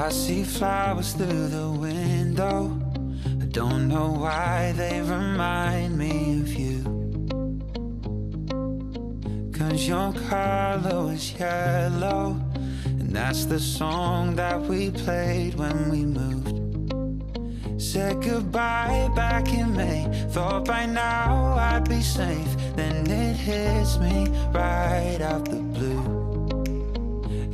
[0.09, 2.81] I see flowers through the window.
[3.43, 6.79] I don't know why they remind me of you.
[9.53, 12.41] Cause your color was yellow.
[12.87, 16.57] And that's the song that we played when we moved.
[17.79, 20.09] Said goodbye back in May.
[20.31, 22.57] Thought by now I'd be safe.
[22.77, 25.68] Then it hits me right out the.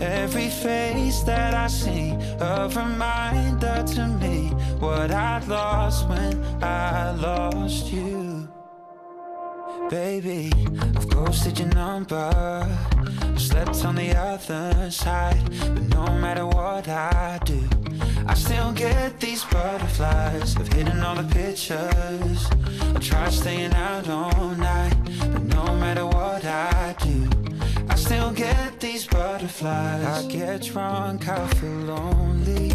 [0.01, 2.11] Every face that I see,
[2.41, 4.49] a reminder to me
[4.79, 8.49] what I lost when I lost you.
[9.91, 10.53] Baby,
[10.97, 12.31] I've ghosted your number.
[13.23, 17.63] I've slept on the other side, but no matter what I do,
[18.27, 20.57] I still get these butterflies.
[20.57, 22.51] I've hidden all the pictures.
[22.95, 27.44] I try staying out all night, but no matter what I do,
[27.89, 30.05] I still get these butterflies.
[30.05, 32.73] I get drunk, I feel lonely.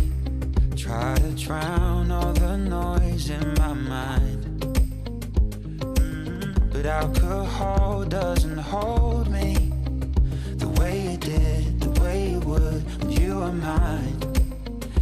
[0.76, 4.62] Try to drown all the noise in my mind.
[4.62, 6.70] Mm-hmm.
[6.72, 9.72] But alcohol doesn't hold me
[10.58, 14.18] the way it did, the way it would when you were mine.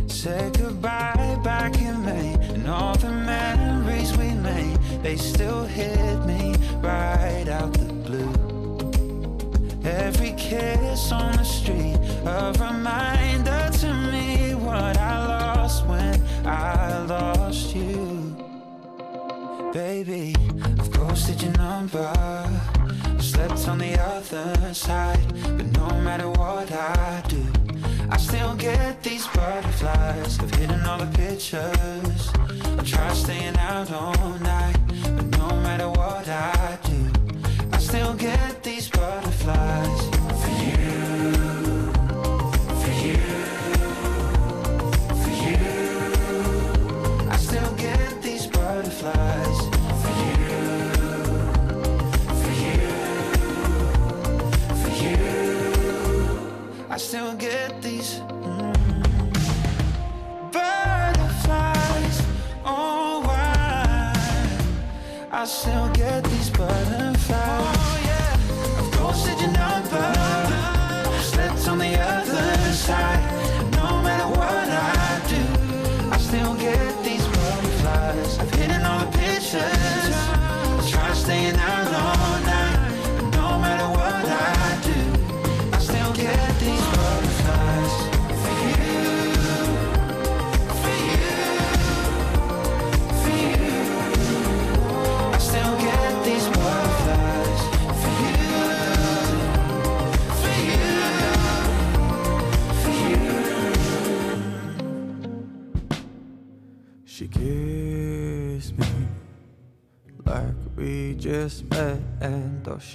[0.07, 6.55] Said goodbye back in May, and all the memories we made, they still hit me
[6.81, 7.76] right out.
[9.87, 11.95] Every kiss on the street,
[12.25, 18.35] a reminder to me what I lost when I lost you.
[19.71, 22.11] Baby, I've ghosted your number.
[22.17, 27.45] I've slept on the other side, but no matter what I do,
[28.09, 30.37] I still get these butterflies.
[30.39, 32.29] I've hidden all the pictures.
[32.77, 34.75] I try staying out all night,
[35.15, 37.16] but no matter what I do,
[37.87, 40.01] still get these butterflies.
[40.41, 40.75] For you,
[42.81, 43.21] for you,
[45.23, 45.61] for you.
[47.31, 49.59] I still get these butterflies.
[50.03, 50.35] For you,
[52.41, 52.89] for you,
[54.81, 55.23] for you.
[56.89, 58.19] I still get these.
[58.19, 58.75] mm,
[60.51, 62.21] Butterflies,
[62.65, 63.23] oh
[65.31, 67.76] I still get these butterflies.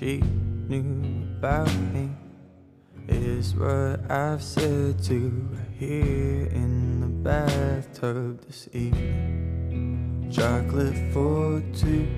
[0.03, 0.21] She
[0.69, 2.11] knew about me
[3.07, 10.29] is what I've said to her here in the bathtub this evening.
[10.33, 12.09] Chocolate for two.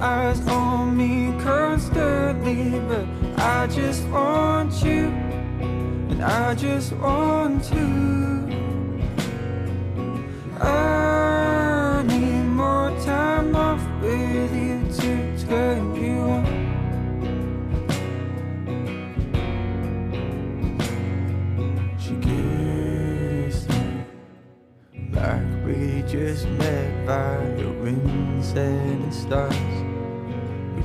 [0.00, 3.06] Eyes on me constantly, but
[3.36, 5.06] I just want you,
[6.10, 8.28] and I just want to.
[10.60, 16.44] I need more time off with you to turn you on.
[21.98, 24.04] She kissed me
[25.12, 29.77] like we just met by the winds and the stars.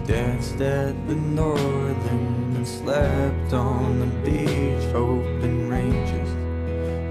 [0.05, 6.29] Danced at the northern and slept on the beach, open ranges.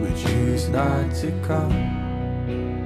[0.03, 2.82] We choose not to come.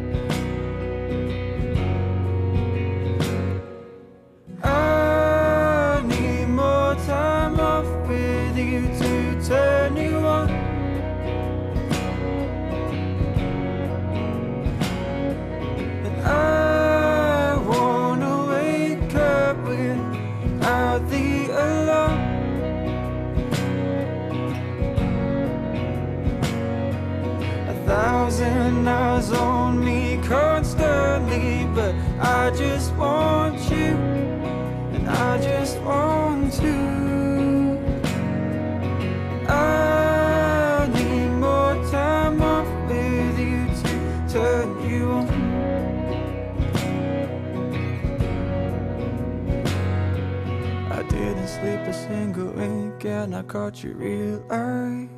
[53.76, 55.08] Caught you realize.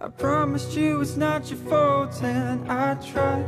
[0.00, 3.44] I promised you it's not your fault and I tried.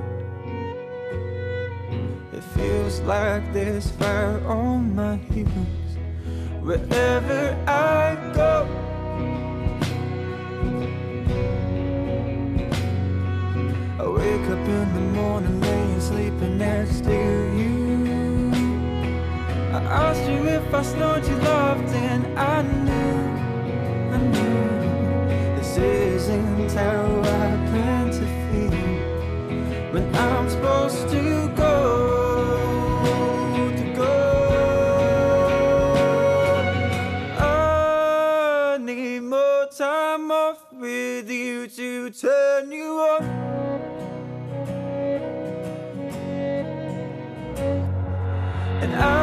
[2.32, 5.48] It feels like there's fire on my heels
[6.60, 8.66] wherever I go.
[13.98, 18.50] I wake up in the morning laying sleeping next to you.
[19.72, 22.79] I asked you if I snowed you loved, and I
[25.80, 32.00] faces in terror I plan to feel when I'm supposed to go.
[39.80, 43.22] time off with you to turn you on.
[48.82, 49.19] And I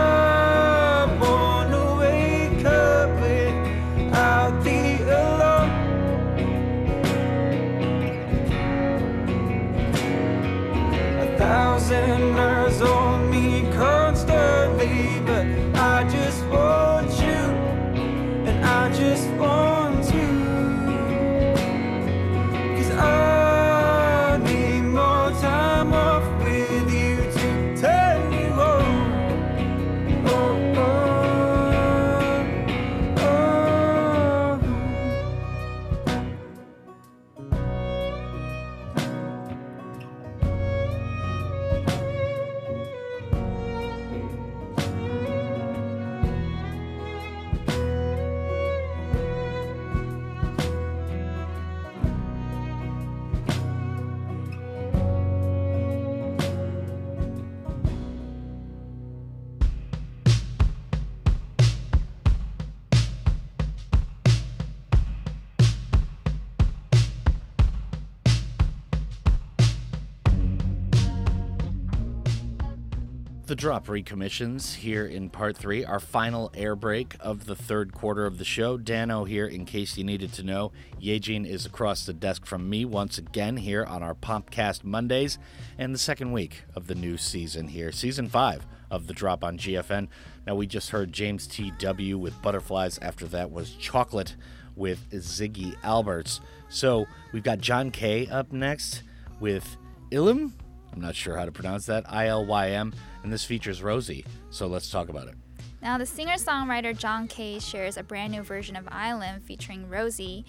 [73.58, 78.38] drop recommissions here in part three, our final air break of the third quarter of
[78.38, 78.78] the show.
[78.78, 80.72] Dano here, in case you needed to know.
[81.02, 85.40] Yejin is across the desk from me once again here on our Popcast Mondays
[85.78, 89.58] and the second week of the new season here, season five of the drop on
[89.58, 90.08] GFN.
[90.46, 92.18] Now, we just heard James T.W.
[92.20, 93.00] with Butterflies.
[93.00, 94.36] After that was Chocolate
[94.76, 96.42] with Ziggy Alberts.
[96.70, 99.02] So we've got John Kay up next
[99.40, 99.78] with
[100.12, 100.52] Ilum.
[100.98, 102.06] I'm not sure how to pronounce that.
[102.11, 102.91] I L Y M.
[103.24, 104.26] And this features Rosie.
[104.49, 105.36] So let's talk about it.
[105.80, 110.44] Now, the singer songwriter John Kay shares a brand new version of Island featuring Rosie,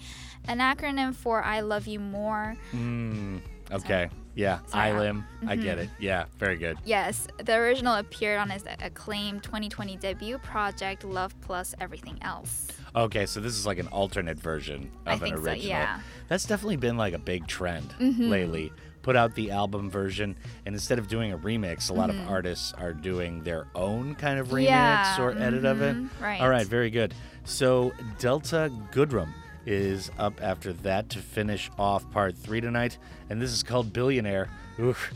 [0.47, 2.55] an acronym for I Love You More.
[2.73, 4.09] Mm, okay.
[4.33, 4.59] Yeah.
[4.65, 5.23] Sorry, ILM.
[5.45, 5.89] I get it.
[5.99, 6.25] Yeah.
[6.39, 6.79] Very good.
[6.83, 12.69] Yes, the original appeared on his acclaimed 2020 debut project Love Plus Everything Else.
[12.95, 13.27] Okay.
[13.27, 15.67] So this is like an alternate version I of an think so, original.
[15.69, 15.99] yeah.
[16.27, 18.29] That's definitely been like a big trend Mhm.
[18.29, 18.71] lately.
[19.09, 20.35] Put out the album version,
[20.67, 22.21] and instead of doing a remix, a lot Mhm.
[22.21, 25.95] of artists are doing their own kind of remix Yeah, or edit of it.
[25.95, 26.39] mhm, right.
[26.39, 27.15] All right, very good.
[27.43, 29.29] So Delta Goodrem
[29.65, 32.99] is up after that to finish off part three tonight,
[33.31, 34.47] and this is called Billionaire.
[34.79, 35.11] Oof,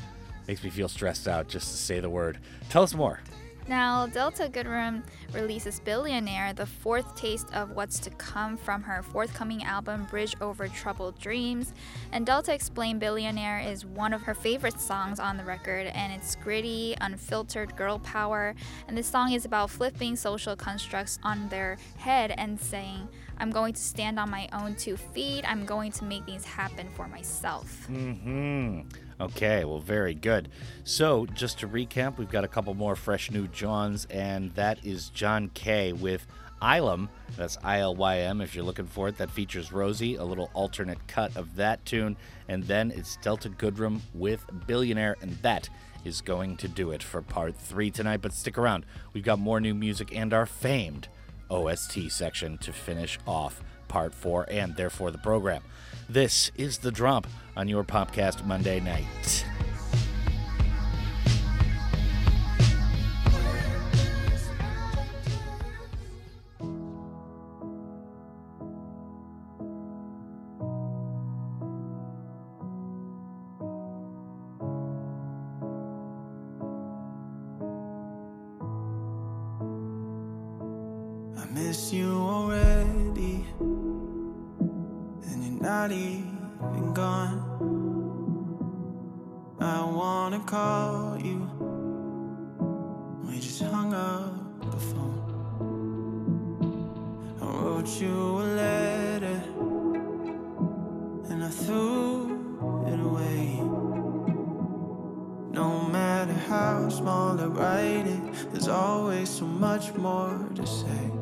[0.48, 2.40] makes me feel stressed out just to say the word.
[2.72, 3.20] Tell us more.
[3.68, 9.64] Now, Delta Goodrem releases Billionaire, the fourth taste of what's to come from her forthcoming
[9.64, 11.74] album Bridge Over Troubled Dreams.
[12.12, 16.36] And Delta explained Billionaire is one of her favorite songs on the record, and it's
[16.36, 18.54] gritty, unfiltered girl power.
[18.88, 23.08] And this song is about flipping social constructs on their head and saying,
[23.38, 26.90] I'm going to stand on my own two feet, I'm going to make things happen
[26.96, 27.86] for myself.
[27.86, 28.82] hmm
[29.22, 30.50] Okay, well, very good.
[30.84, 35.10] So, just to recap, we've got a couple more fresh new Johns, and that is
[35.10, 36.26] John Kay with
[36.62, 37.10] Ilum.
[37.38, 39.18] That's I L Y M if you're looking for it.
[39.18, 42.16] That features Rosie, a little alternate cut of that tune.
[42.48, 45.70] And then it's Delta Goodrem with Billionaire, and that
[46.06, 48.22] is going to do it for part three tonight.
[48.22, 51.08] But stick around, we've got more new music and our famed
[51.50, 53.62] OST section to finish off
[53.94, 55.62] part four and therefore the program.
[56.10, 59.46] This is The Drop on your Popcast Monday night.
[85.64, 87.40] Not even gone.
[89.62, 91.40] I wanna call you,
[93.26, 95.22] we just hung up the phone.
[97.42, 99.42] I wrote you a letter,
[101.30, 103.62] and I threw it away.
[105.54, 111.13] No matter how small I write it, there's always so much more to say.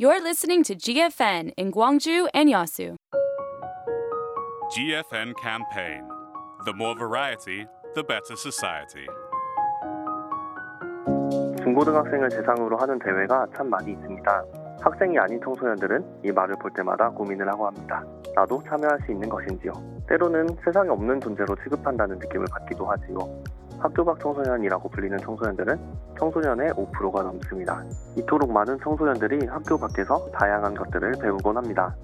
[0.00, 2.96] You're listening to GFN in Gwangju and Yasu.
[4.74, 6.08] GFN campaign.
[6.64, 9.04] The more variety, the better society.
[11.62, 14.44] 중고등학생을 대상으로 하는 대회가 참 많이 있습니다.
[14.80, 18.02] 학생이 아닌 청소년들은 이 말을 볼 때마다 고민을 하고 합니다.
[18.34, 19.74] 나도 참여할 수 있는 것인지요.
[20.08, 23.18] 때로는 세상에 없는 존재로 취급한다는 느낌을 받기도 하지요.
[23.80, 25.78] 학교 밖 청소년이라고 불리는 청소년들은
[26.18, 27.82] 청소년의 5%가 넘습니다.
[28.16, 31.96] 이토록 많은 청소년들이 학교 밖에서 다양한 것들을 배우곤 합니다.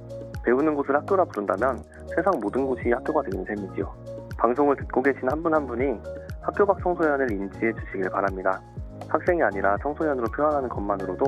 [0.42, 1.82] 배우는 곳을 학교라 부른다면
[2.14, 3.92] 세상 모든 곳이 학교가 되는 셈이지요.
[4.38, 6.00] 방송을 듣고 계신 한 분한 분이
[6.40, 8.60] 학교 밖 청소년을 인지해 주시길 바랍니다.
[9.08, 11.26] 학생이 아니라 청소년으로 표현하는 것만으로도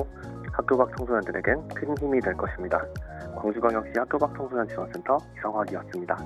[0.51, 2.83] 학교 밖 청소년들에겐 큰 힘이 될 것입니다.
[3.36, 6.16] 광주광역시 학교 밖 청소년 지원센터 이성학이었습니다.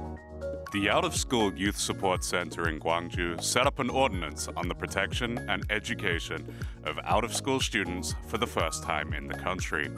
[0.72, 4.74] The Out of School Youth Support Center in Gwangju set up an ordinance on the
[4.74, 6.44] protection and education
[6.85, 9.89] of out of school students for the first time in the country.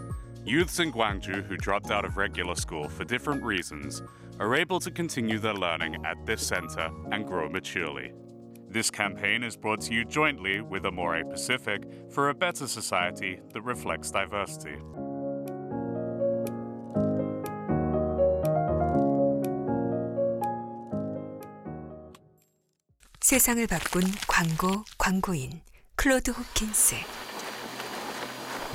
[0.45, 4.01] Youths in Gwangju who dropped out of regular school for different reasons
[4.39, 8.13] are able to continue their learning at this center and grow maturely.
[8.69, 13.63] This campaign is brought to you jointly with Amore Pacific for a better society that
[13.63, 14.77] reflects diversity.
[23.26, 25.60] 세상을 바꾼 광고 광고인
[25.96, 26.96] 클로드 홉킨스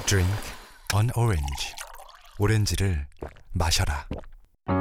[0.06, 0.43] Drink
[0.93, 1.72] an orange.
[2.36, 3.06] 오렌지를
[3.52, 4.09] 마셔라.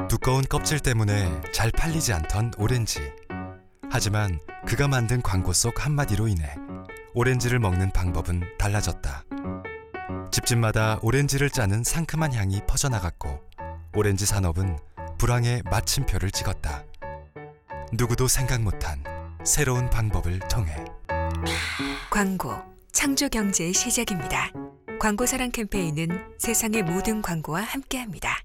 [0.10, 3.00] 두꺼운 껍질 때문에 잘 팔리지 않던 오렌지.
[3.92, 6.56] 하지만 그가 만든 광고 속 한마디로 인해
[7.14, 9.24] 오렌지를 먹는 방법은 달라졌다.
[10.32, 13.40] 집집마다 오렌지를 짜는 상큼한 향이 퍼져나갔고
[13.94, 14.80] 오렌지 산업은
[15.20, 16.86] 불황의 마침표를 찍었다.
[17.94, 20.76] 누구도 생각 못한 새로운 방법을 통해
[22.12, 22.54] 광고
[22.92, 24.52] 창조 경제의 시작입니다.
[25.00, 28.38] 광고 사랑 캠페인은 세상의 모든 광고와 함께합니다.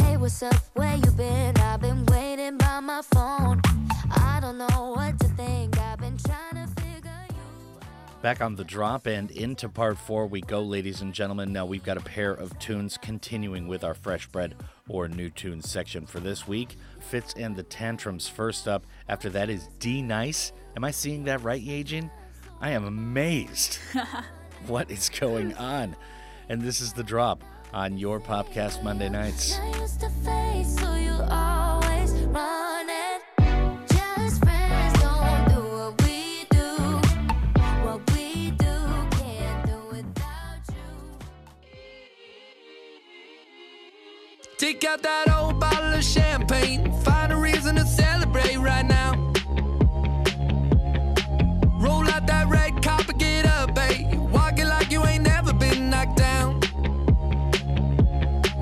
[0.00, 0.56] Hey, what's up?
[8.26, 11.52] Back on the drop and into part four we go, ladies and gentlemen.
[11.52, 14.56] Now we've got a pair of tunes continuing with our fresh bread
[14.88, 16.74] or new tunes section for this week.
[16.98, 18.84] Fitz and the Tantrums first up.
[19.08, 20.52] After that is D Nice.
[20.76, 22.10] Am I seeing that right, Yejin?
[22.60, 23.78] I am amazed.
[24.66, 25.94] what is going on?
[26.48, 29.56] And this is the drop on your podcast Monday nights.
[44.58, 46.90] Take out that old bottle of champagne.
[47.02, 49.12] Find a reason to celebrate right now.
[51.78, 54.14] Roll out that red carpet, get up, babe.
[54.14, 56.60] Walk it like you ain't never been knocked down.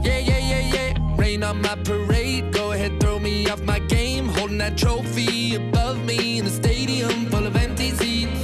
[0.02, 1.16] Yeah, yeah, yeah, yeah.
[1.16, 2.52] Rain on my parade.
[2.52, 4.26] Go ahead, throw me off my game.
[4.26, 8.43] Holding that trophy above me in a stadium full of empty seats.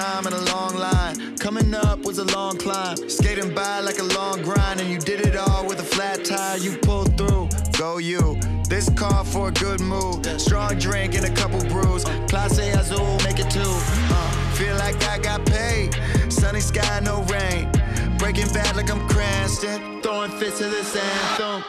[0.00, 1.36] Time and a long line.
[1.36, 2.96] Coming up was a long climb.
[3.08, 6.56] Skating by like a long grind, and you did it all with a flat tire.
[6.56, 7.48] You pulled through,
[7.78, 8.38] go you.
[8.68, 10.24] This call for a good move.
[10.40, 12.04] Strong drink and a couple brews.
[12.30, 13.74] Clase Azul, make it two.
[14.16, 15.90] Uh, feel like I got paid.
[16.28, 17.70] Sunny sky, no rain.
[18.18, 20.02] Breaking bad like I'm Cranston.
[20.02, 21.64] Throwing fists to this anthem.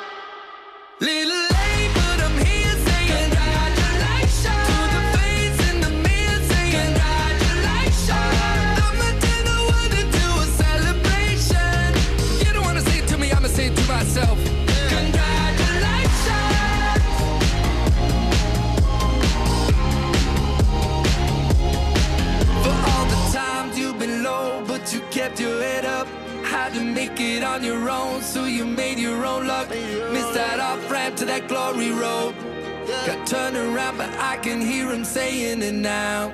[1.00, 1.91] Little late,
[25.22, 26.08] kept your head up.
[26.44, 29.70] Had to make it on your own, so you made your own luck.
[29.70, 32.34] Missed that off ramp to that glory road.
[33.06, 36.34] Got turned around, but I can hear him saying it now.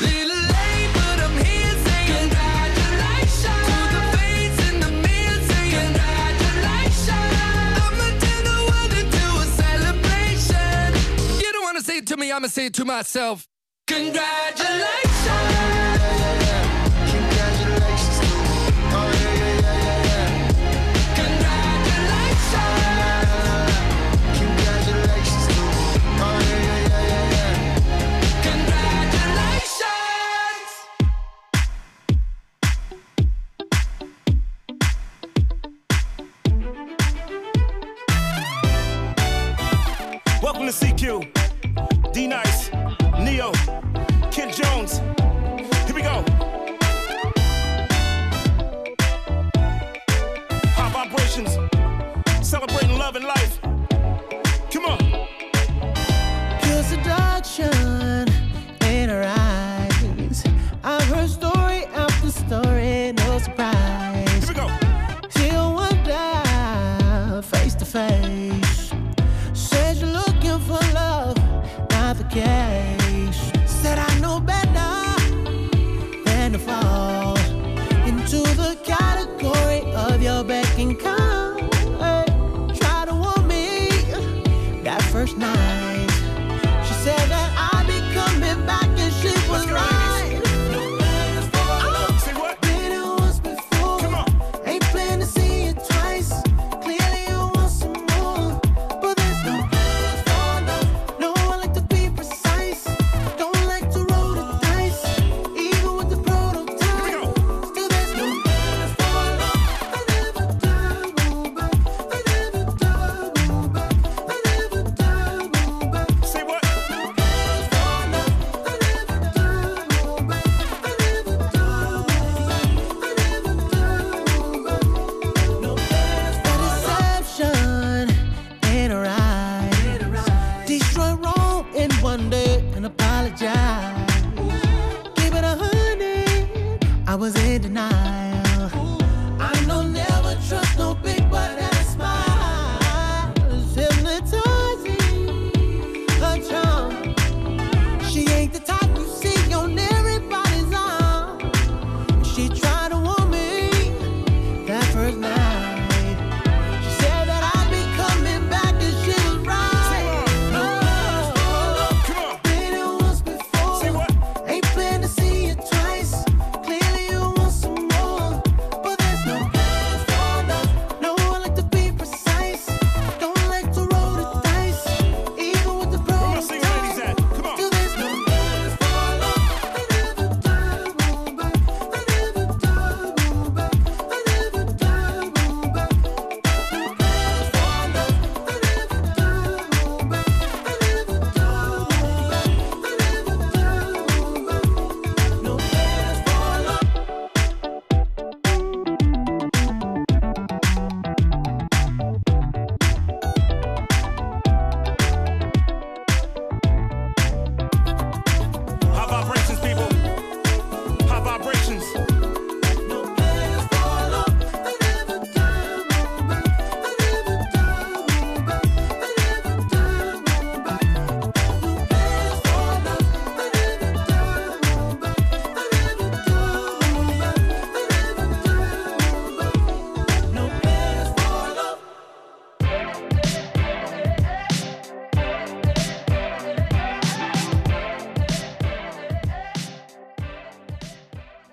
[0.00, 7.36] Little late, but I'm here saying congratulations the face in the mirror saying congratulations.
[7.86, 10.86] I'ma tell the world to do a celebration.
[11.44, 13.46] You don't wanna say it to me, I'ma say it to myself.
[13.86, 15.13] Congratulations.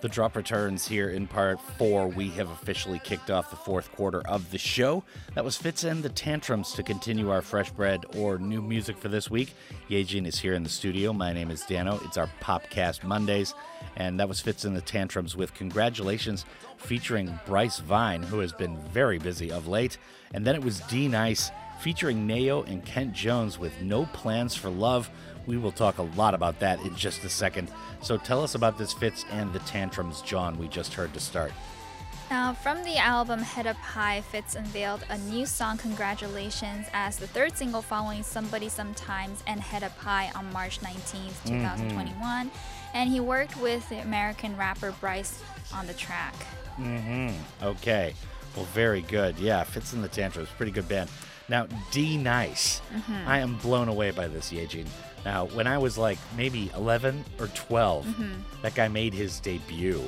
[0.09, 2.07] Drop returns here in part four.
[2.07, 5.03] We have officially kicked off the fourth quarter of the show.
[5.35, 9.07] That was Fitz and the Tantrums to continue our fresh bread or new music for
[9.07, 9.53] this week.
[9.89, 11.13] Yejin is here in the studio.
[11.13, 11.99] My name is Dano.
[12.05, 13.53] It's our Popcast Mondays.
[13.95, 16.45] And that was Fitz and the Tantrums with Congratulations
[16.77, 19.97] featuring Bryce Vine, who has been very busy of late.
[20.33, 21.51] And then it was D Nice
[21.81, 25.09] featuring Ne-Yo and Kent Jones with No Plans for Love.
[25.47, 27.69] We will talk a lot about that in just a second.
[28.01, 31.51] So tell us about this Fitz and the Tantrums, John, we just heard to start.
[32.29, 37.27] Now, from the album Head Up High, Fitz unveiled a new song, Congratulations, as the
[37.27, 42.49] third single following Somebody Sometimes and Head Up High on March 19th, 2021.
[42.93, 45.41] And he worked with the American rapper Bryce
[45.73, 46.33] on the track.
[46.79, 47.65] Mm-hmm.
[47.65, 48.13] Okay.
[48.55, 49.37] Well, very good.
[49.37, 51.09] Yeah, Fitz in the Tantrums, pretty good band.
[51.49, 52.81] Now, D Nice.
[52.93, 53.27] Mhm.
[53.27, 54.87] I am blown away by this, Yejin.
[55.25, 58.33] Now, when I was like maybe 11 or 12, Mhm.
[58.61, 60.01] that guy made his debut.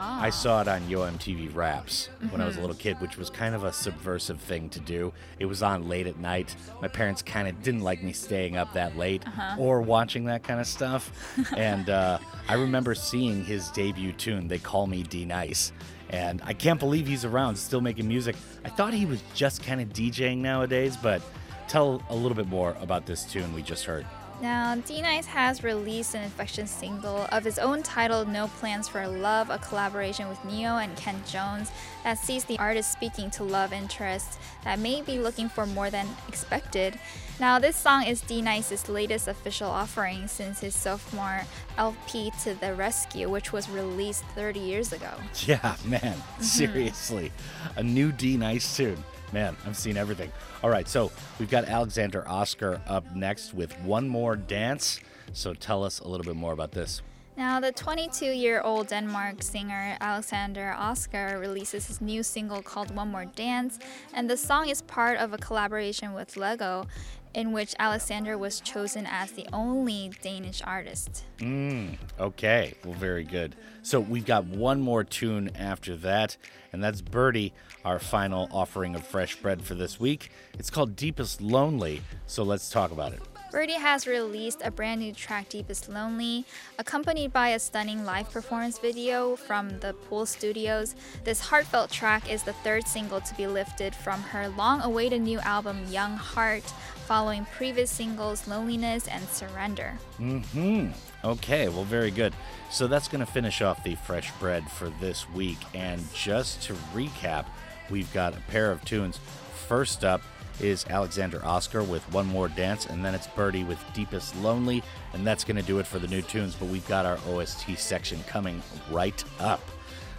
[0.00, 0.22] Ah.
[0.22, 2.62] I saw it on Yo MTV Raps when I was a Mhm.
[2.62, 5.12] little kid, which was kind of a subversive thing to do.
[5.40, 6.54] It was on late at night.
[6.80, 9.56] My parents kind of didn't like me staying up that late Uh-huh.
[9.58, 11.10] or watching that kind of stuff.
[11.56, 12.18] and uh,
[12.48, 15.72] I remember seeing his debut tune, They Call Me D Nice.
[16.10, 18.36] And I can't believe he's around, still making music.
[18.64, 21.22] I thought he was just kind of DJing nowadays, but
[21.66, 24.06] tell a little bit more about this tune we just heard.
[24.40, 29.06] Now, D Nice has released an infectious single of his own titled No Plans for
[29.08, 31.72] Love, a collaboration with Ne-Yo and Kent Jones
[32.04, 36.06] that sees the artist speaking to love interests that may be looking for more than
[36.28, 37.00] expected.
[37.40, 41.42] Now, this song is D Nice's latest official offering since his sophomore
[41.76, 45.10] LP To the Rescue, which was released 30 years ago.
[45.46, 46.42] Yeah, man, mm-hmm.
[46.42, 47.32] seriously.
[47.76, 49.02] A new D Nice tune.
[49.32, 50.32] Man, I'm seeing everything.
[50.62, 55.00] All right, so we've got Alexander Oscar up next with One More Dance.
[55.32, 57.02] So tell us a little bit more about this.
[57.36, 63.12] Now, the 22 year old Denmark singer Alexander Oscar releases his new single called One
[63.12, 63.78] More Dance,
[64.12, 66.86] and the song is part of a collaboration with Lego,
[67.34, 71.24] in which Alexander was chosen as the only Danish artist.
[71.38, 73.54] Mm, okay, well, very good.
[73.82, 76.36] So we've got one more tune after that,
[76.72, 77.52] and that's Birdy,
[77.88, 80.30] our final offering of fresh bread for this week.
[80.58, 83.20] It's called Deepest Lonely, so let's talk about it.
[83.50, 86.44] Birdy has released a brand new track, Deepest Lonely,
[86.78, 90.94] accompanied by a stunning live performance video from the Pool Studios.
[91.24, 95.38] This heartfelt track is the third single to be lifted from her long awaited new
[95.38, 96.64] album, Young Heart,
[97.06, 99.94] following previous singles, Loneliness and Surrender.
[100.18, 100.90] Hmm.
[101.24, 101.70] Okay.
[101.70, 102.34] Well, very good.
[102.70, 105.56] So that's going to finish off the fresh bread for this week.
[105.72, 107.46] And just to recap,
[107.90, 109.20] we've got a pair of tunes.
[109.66, 110.22] First up
[110.60, 114.82] is Alexander Oscar with One More Dance, and then it's Birdy with Deepest Lonely,
[115.12, 116.54] and that's going to do it for the new tunes.
[116.54, 119.60] But we've got our OST section coming right up.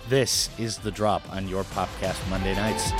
[0.07, 2.91] This is the drop on your Popcast Monday nights.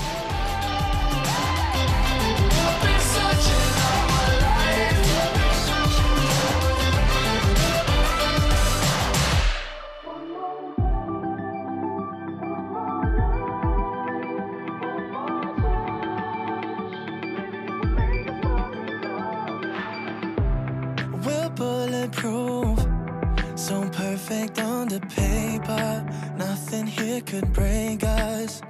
[24.30, 26.06] Perfect on the paper.
[26.38, 28.61] Nothing here could break us.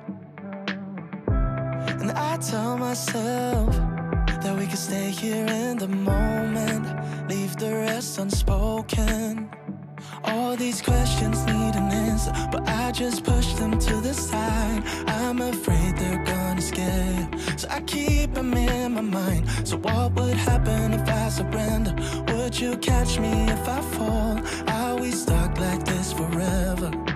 [1.28, 3.76] And I tell myself
[4.42, 6.86] that we could stay here in the moment,
[7.28, 9.50] leave the rest unspoken.
[10.24, 14.84] All these questions need an answer, but I just push them to the side.
[15.08, 17.19] I'm afraid they're gonna scare,
[17.60, 19.46] so I keep them in my mind.
[19.66, 21.94] So what would happen if I surrender?
[22.34, 24.40] Would you catch me if I fall?
[24.70, 27.09] Are we stuck like this forever?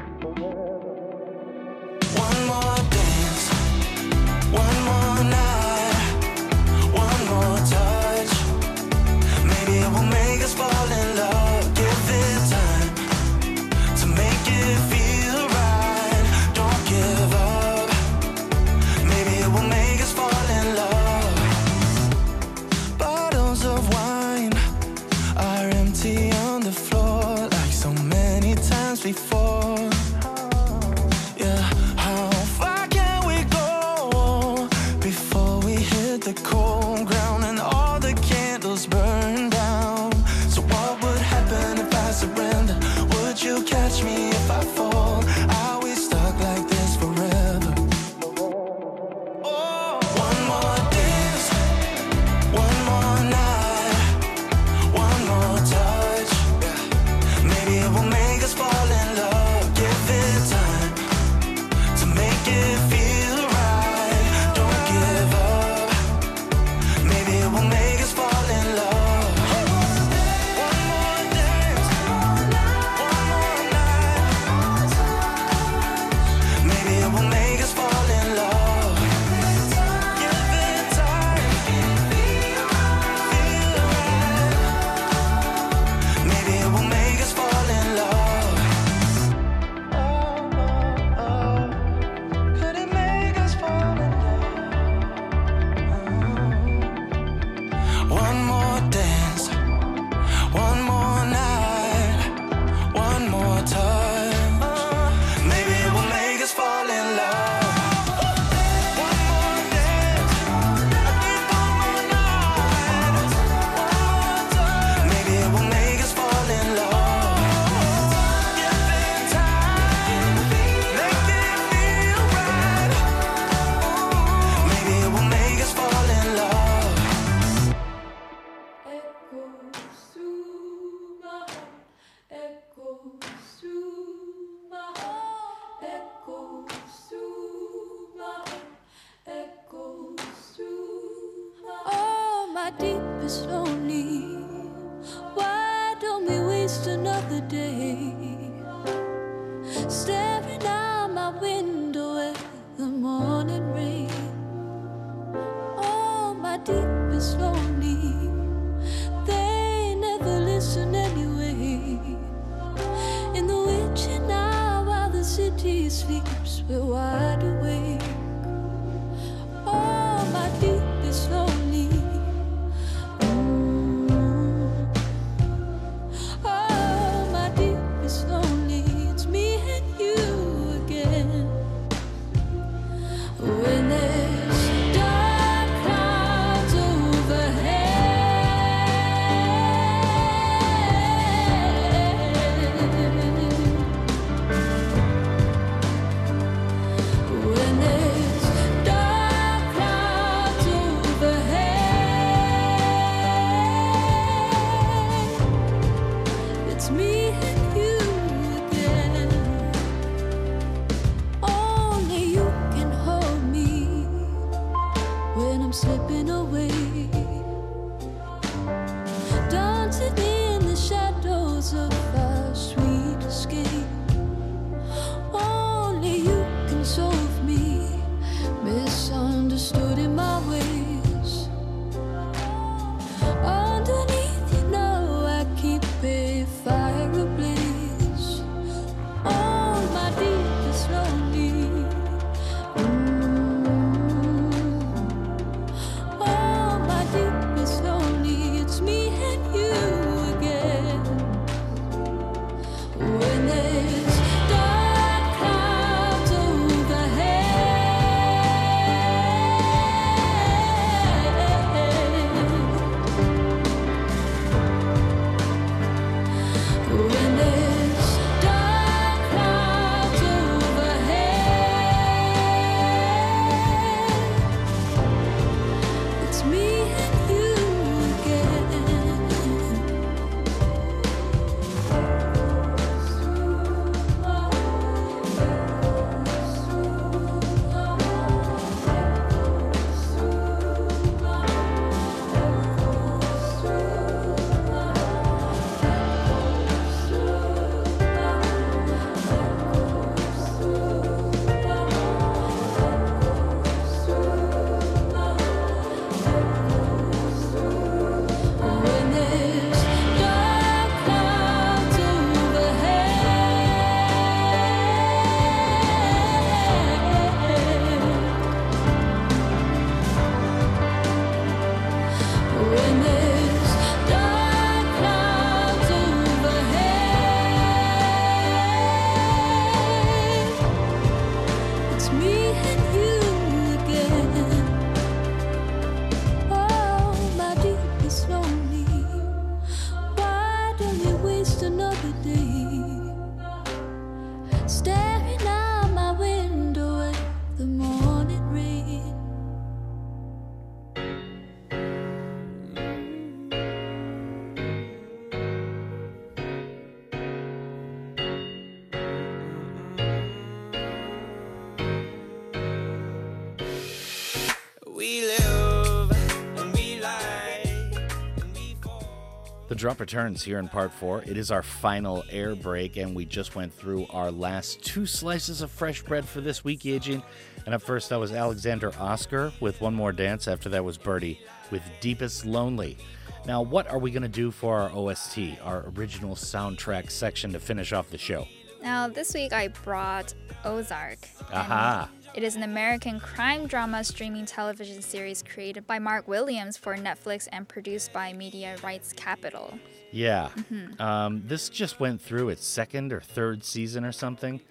[369.83, 371.21] Drop returns here in part four.
[371.23, 375.61] It is our final air break, and we just went through our last two slices
[375.61, 377.21] of fresh bread for this week, Yejin.
[377.65, 380.47] And up first, that was Alexander Oscar with One More Dance.
[380.47, 382.97] After that was Birdy with Deepest Lonely.
[383.45, 387.59] Now, what are we going to do for our OST, our original soundtrack section, to
[387.59, 388.47] finish off the show?
[388.81, 390.33] Now, this week I brought
[390.63, 391.19] Ozark.
[391.51, 392.09] Aha!
[392.33, 397.47] It is an American crime drama streaming television series created by Mark Williams for Netflix
[397.51, 399.77] and produced by Media Rights Capital.
[400.11, 400.49] Yeah.
[400.55, 400.99] Mhm.
[400.99, 404.61] Um, this just went through its second or third season or something.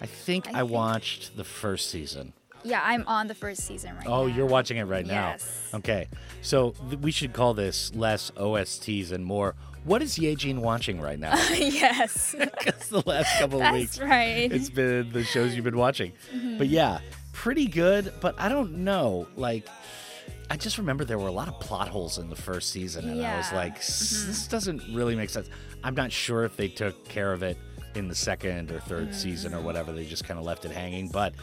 [0.00, 2.32] I think I, watched the first season.
[2.64, 4.12] Yeah, I'm on the first season right now.
[4.22, 5.68] Oh, you're watching it right Yes.
[5.72, 5.78] now.
[5.78, 6.08] Okay.
[6.40, 9.54] So th- we should call this less OSTs and more.
[9.84, 11.34] What is Yejin watching right now?
[11.52, 12.34] yes.
[12.64, 14.52] Because the last couple of That's weeks, right.
[14.52, 16.12] it's been the shows you've been watching.
[16.34, 16.58] Mhm.
[16.58, 17.00] But yeah,
[17.32, 18.12] pretty good.
[18.20, 19.26] But I don't know.
[19.36, 19.66] Like,
[20.50, 23.24] I just remember there were a lot of plot holes in the first season, and
[23.24, 23.56] I was Yeah.
[23.56, 25.48] like, "S- this doesn't really make sense.
[25.82, 27.56] I'm not sure if they took care of it
[27.94, 29.92] in the second or 3rd season or whatever.
[29.92, 31.08] They just kind of left it hanging.
[31.08, 31.34] But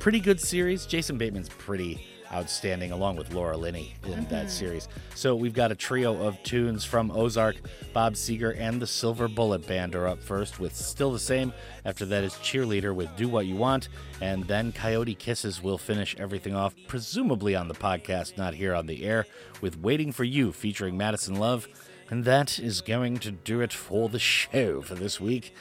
[0.00, 0.84] pretty good series.
[0.84, 4.50] Jason Bateman's pretty outstanding, along with Laura Linney in that Mhm.
[4.50, 4.88] series.
[5.14, 7.56] So we've got a trio of tunes from Ozark.
[7.92, 11.52] Bob Seger and the Silver Bullet Band are up first with Still the Same.
[11.84, 13.88] After that is Cheerleader with Do What You Want.
[14.20, 18.86] And then Coyote Kisses will finish everything off, presumably on the podcast, not here on
[18.86, 19.26] the air,
[19.60, 21.68] with Waiting for You featuring Madison Love.
[22.10, 25.52] And that is going to do it for the show for this week.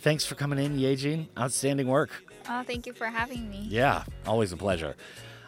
[0.00, 1.28] Thanks for coming in, Yejin.
[1.38, 2.10] Outstanding work.
[2.48, 3.66] Oh, thank you for having me.
[3.70, 4.96] Yeah, always a pleasure.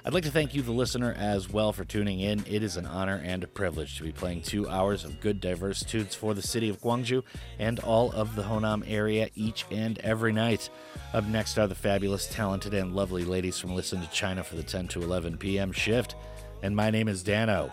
[0.06, 2.44] I'd like to thank you, the listener, as well for tuning in.
[2.48, 5.82] It is an honor and a privilege to be playing two hours of good, diverse
[5.82, 7.24] tunes for the city of Gwangju
[7.58, 10.70] and all of the Honam area each and every night.
[11.12, 14.62] Up next are the fabulous, talented, and lovely ladies from Listen to China for the
[14.62, 15.72] 10 to 11 p.m.
[15.72, 16.14] shift.
[16.62, 17.72] And my name is Dano.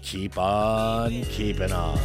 [0.00, 1.98] Keep on keeping on.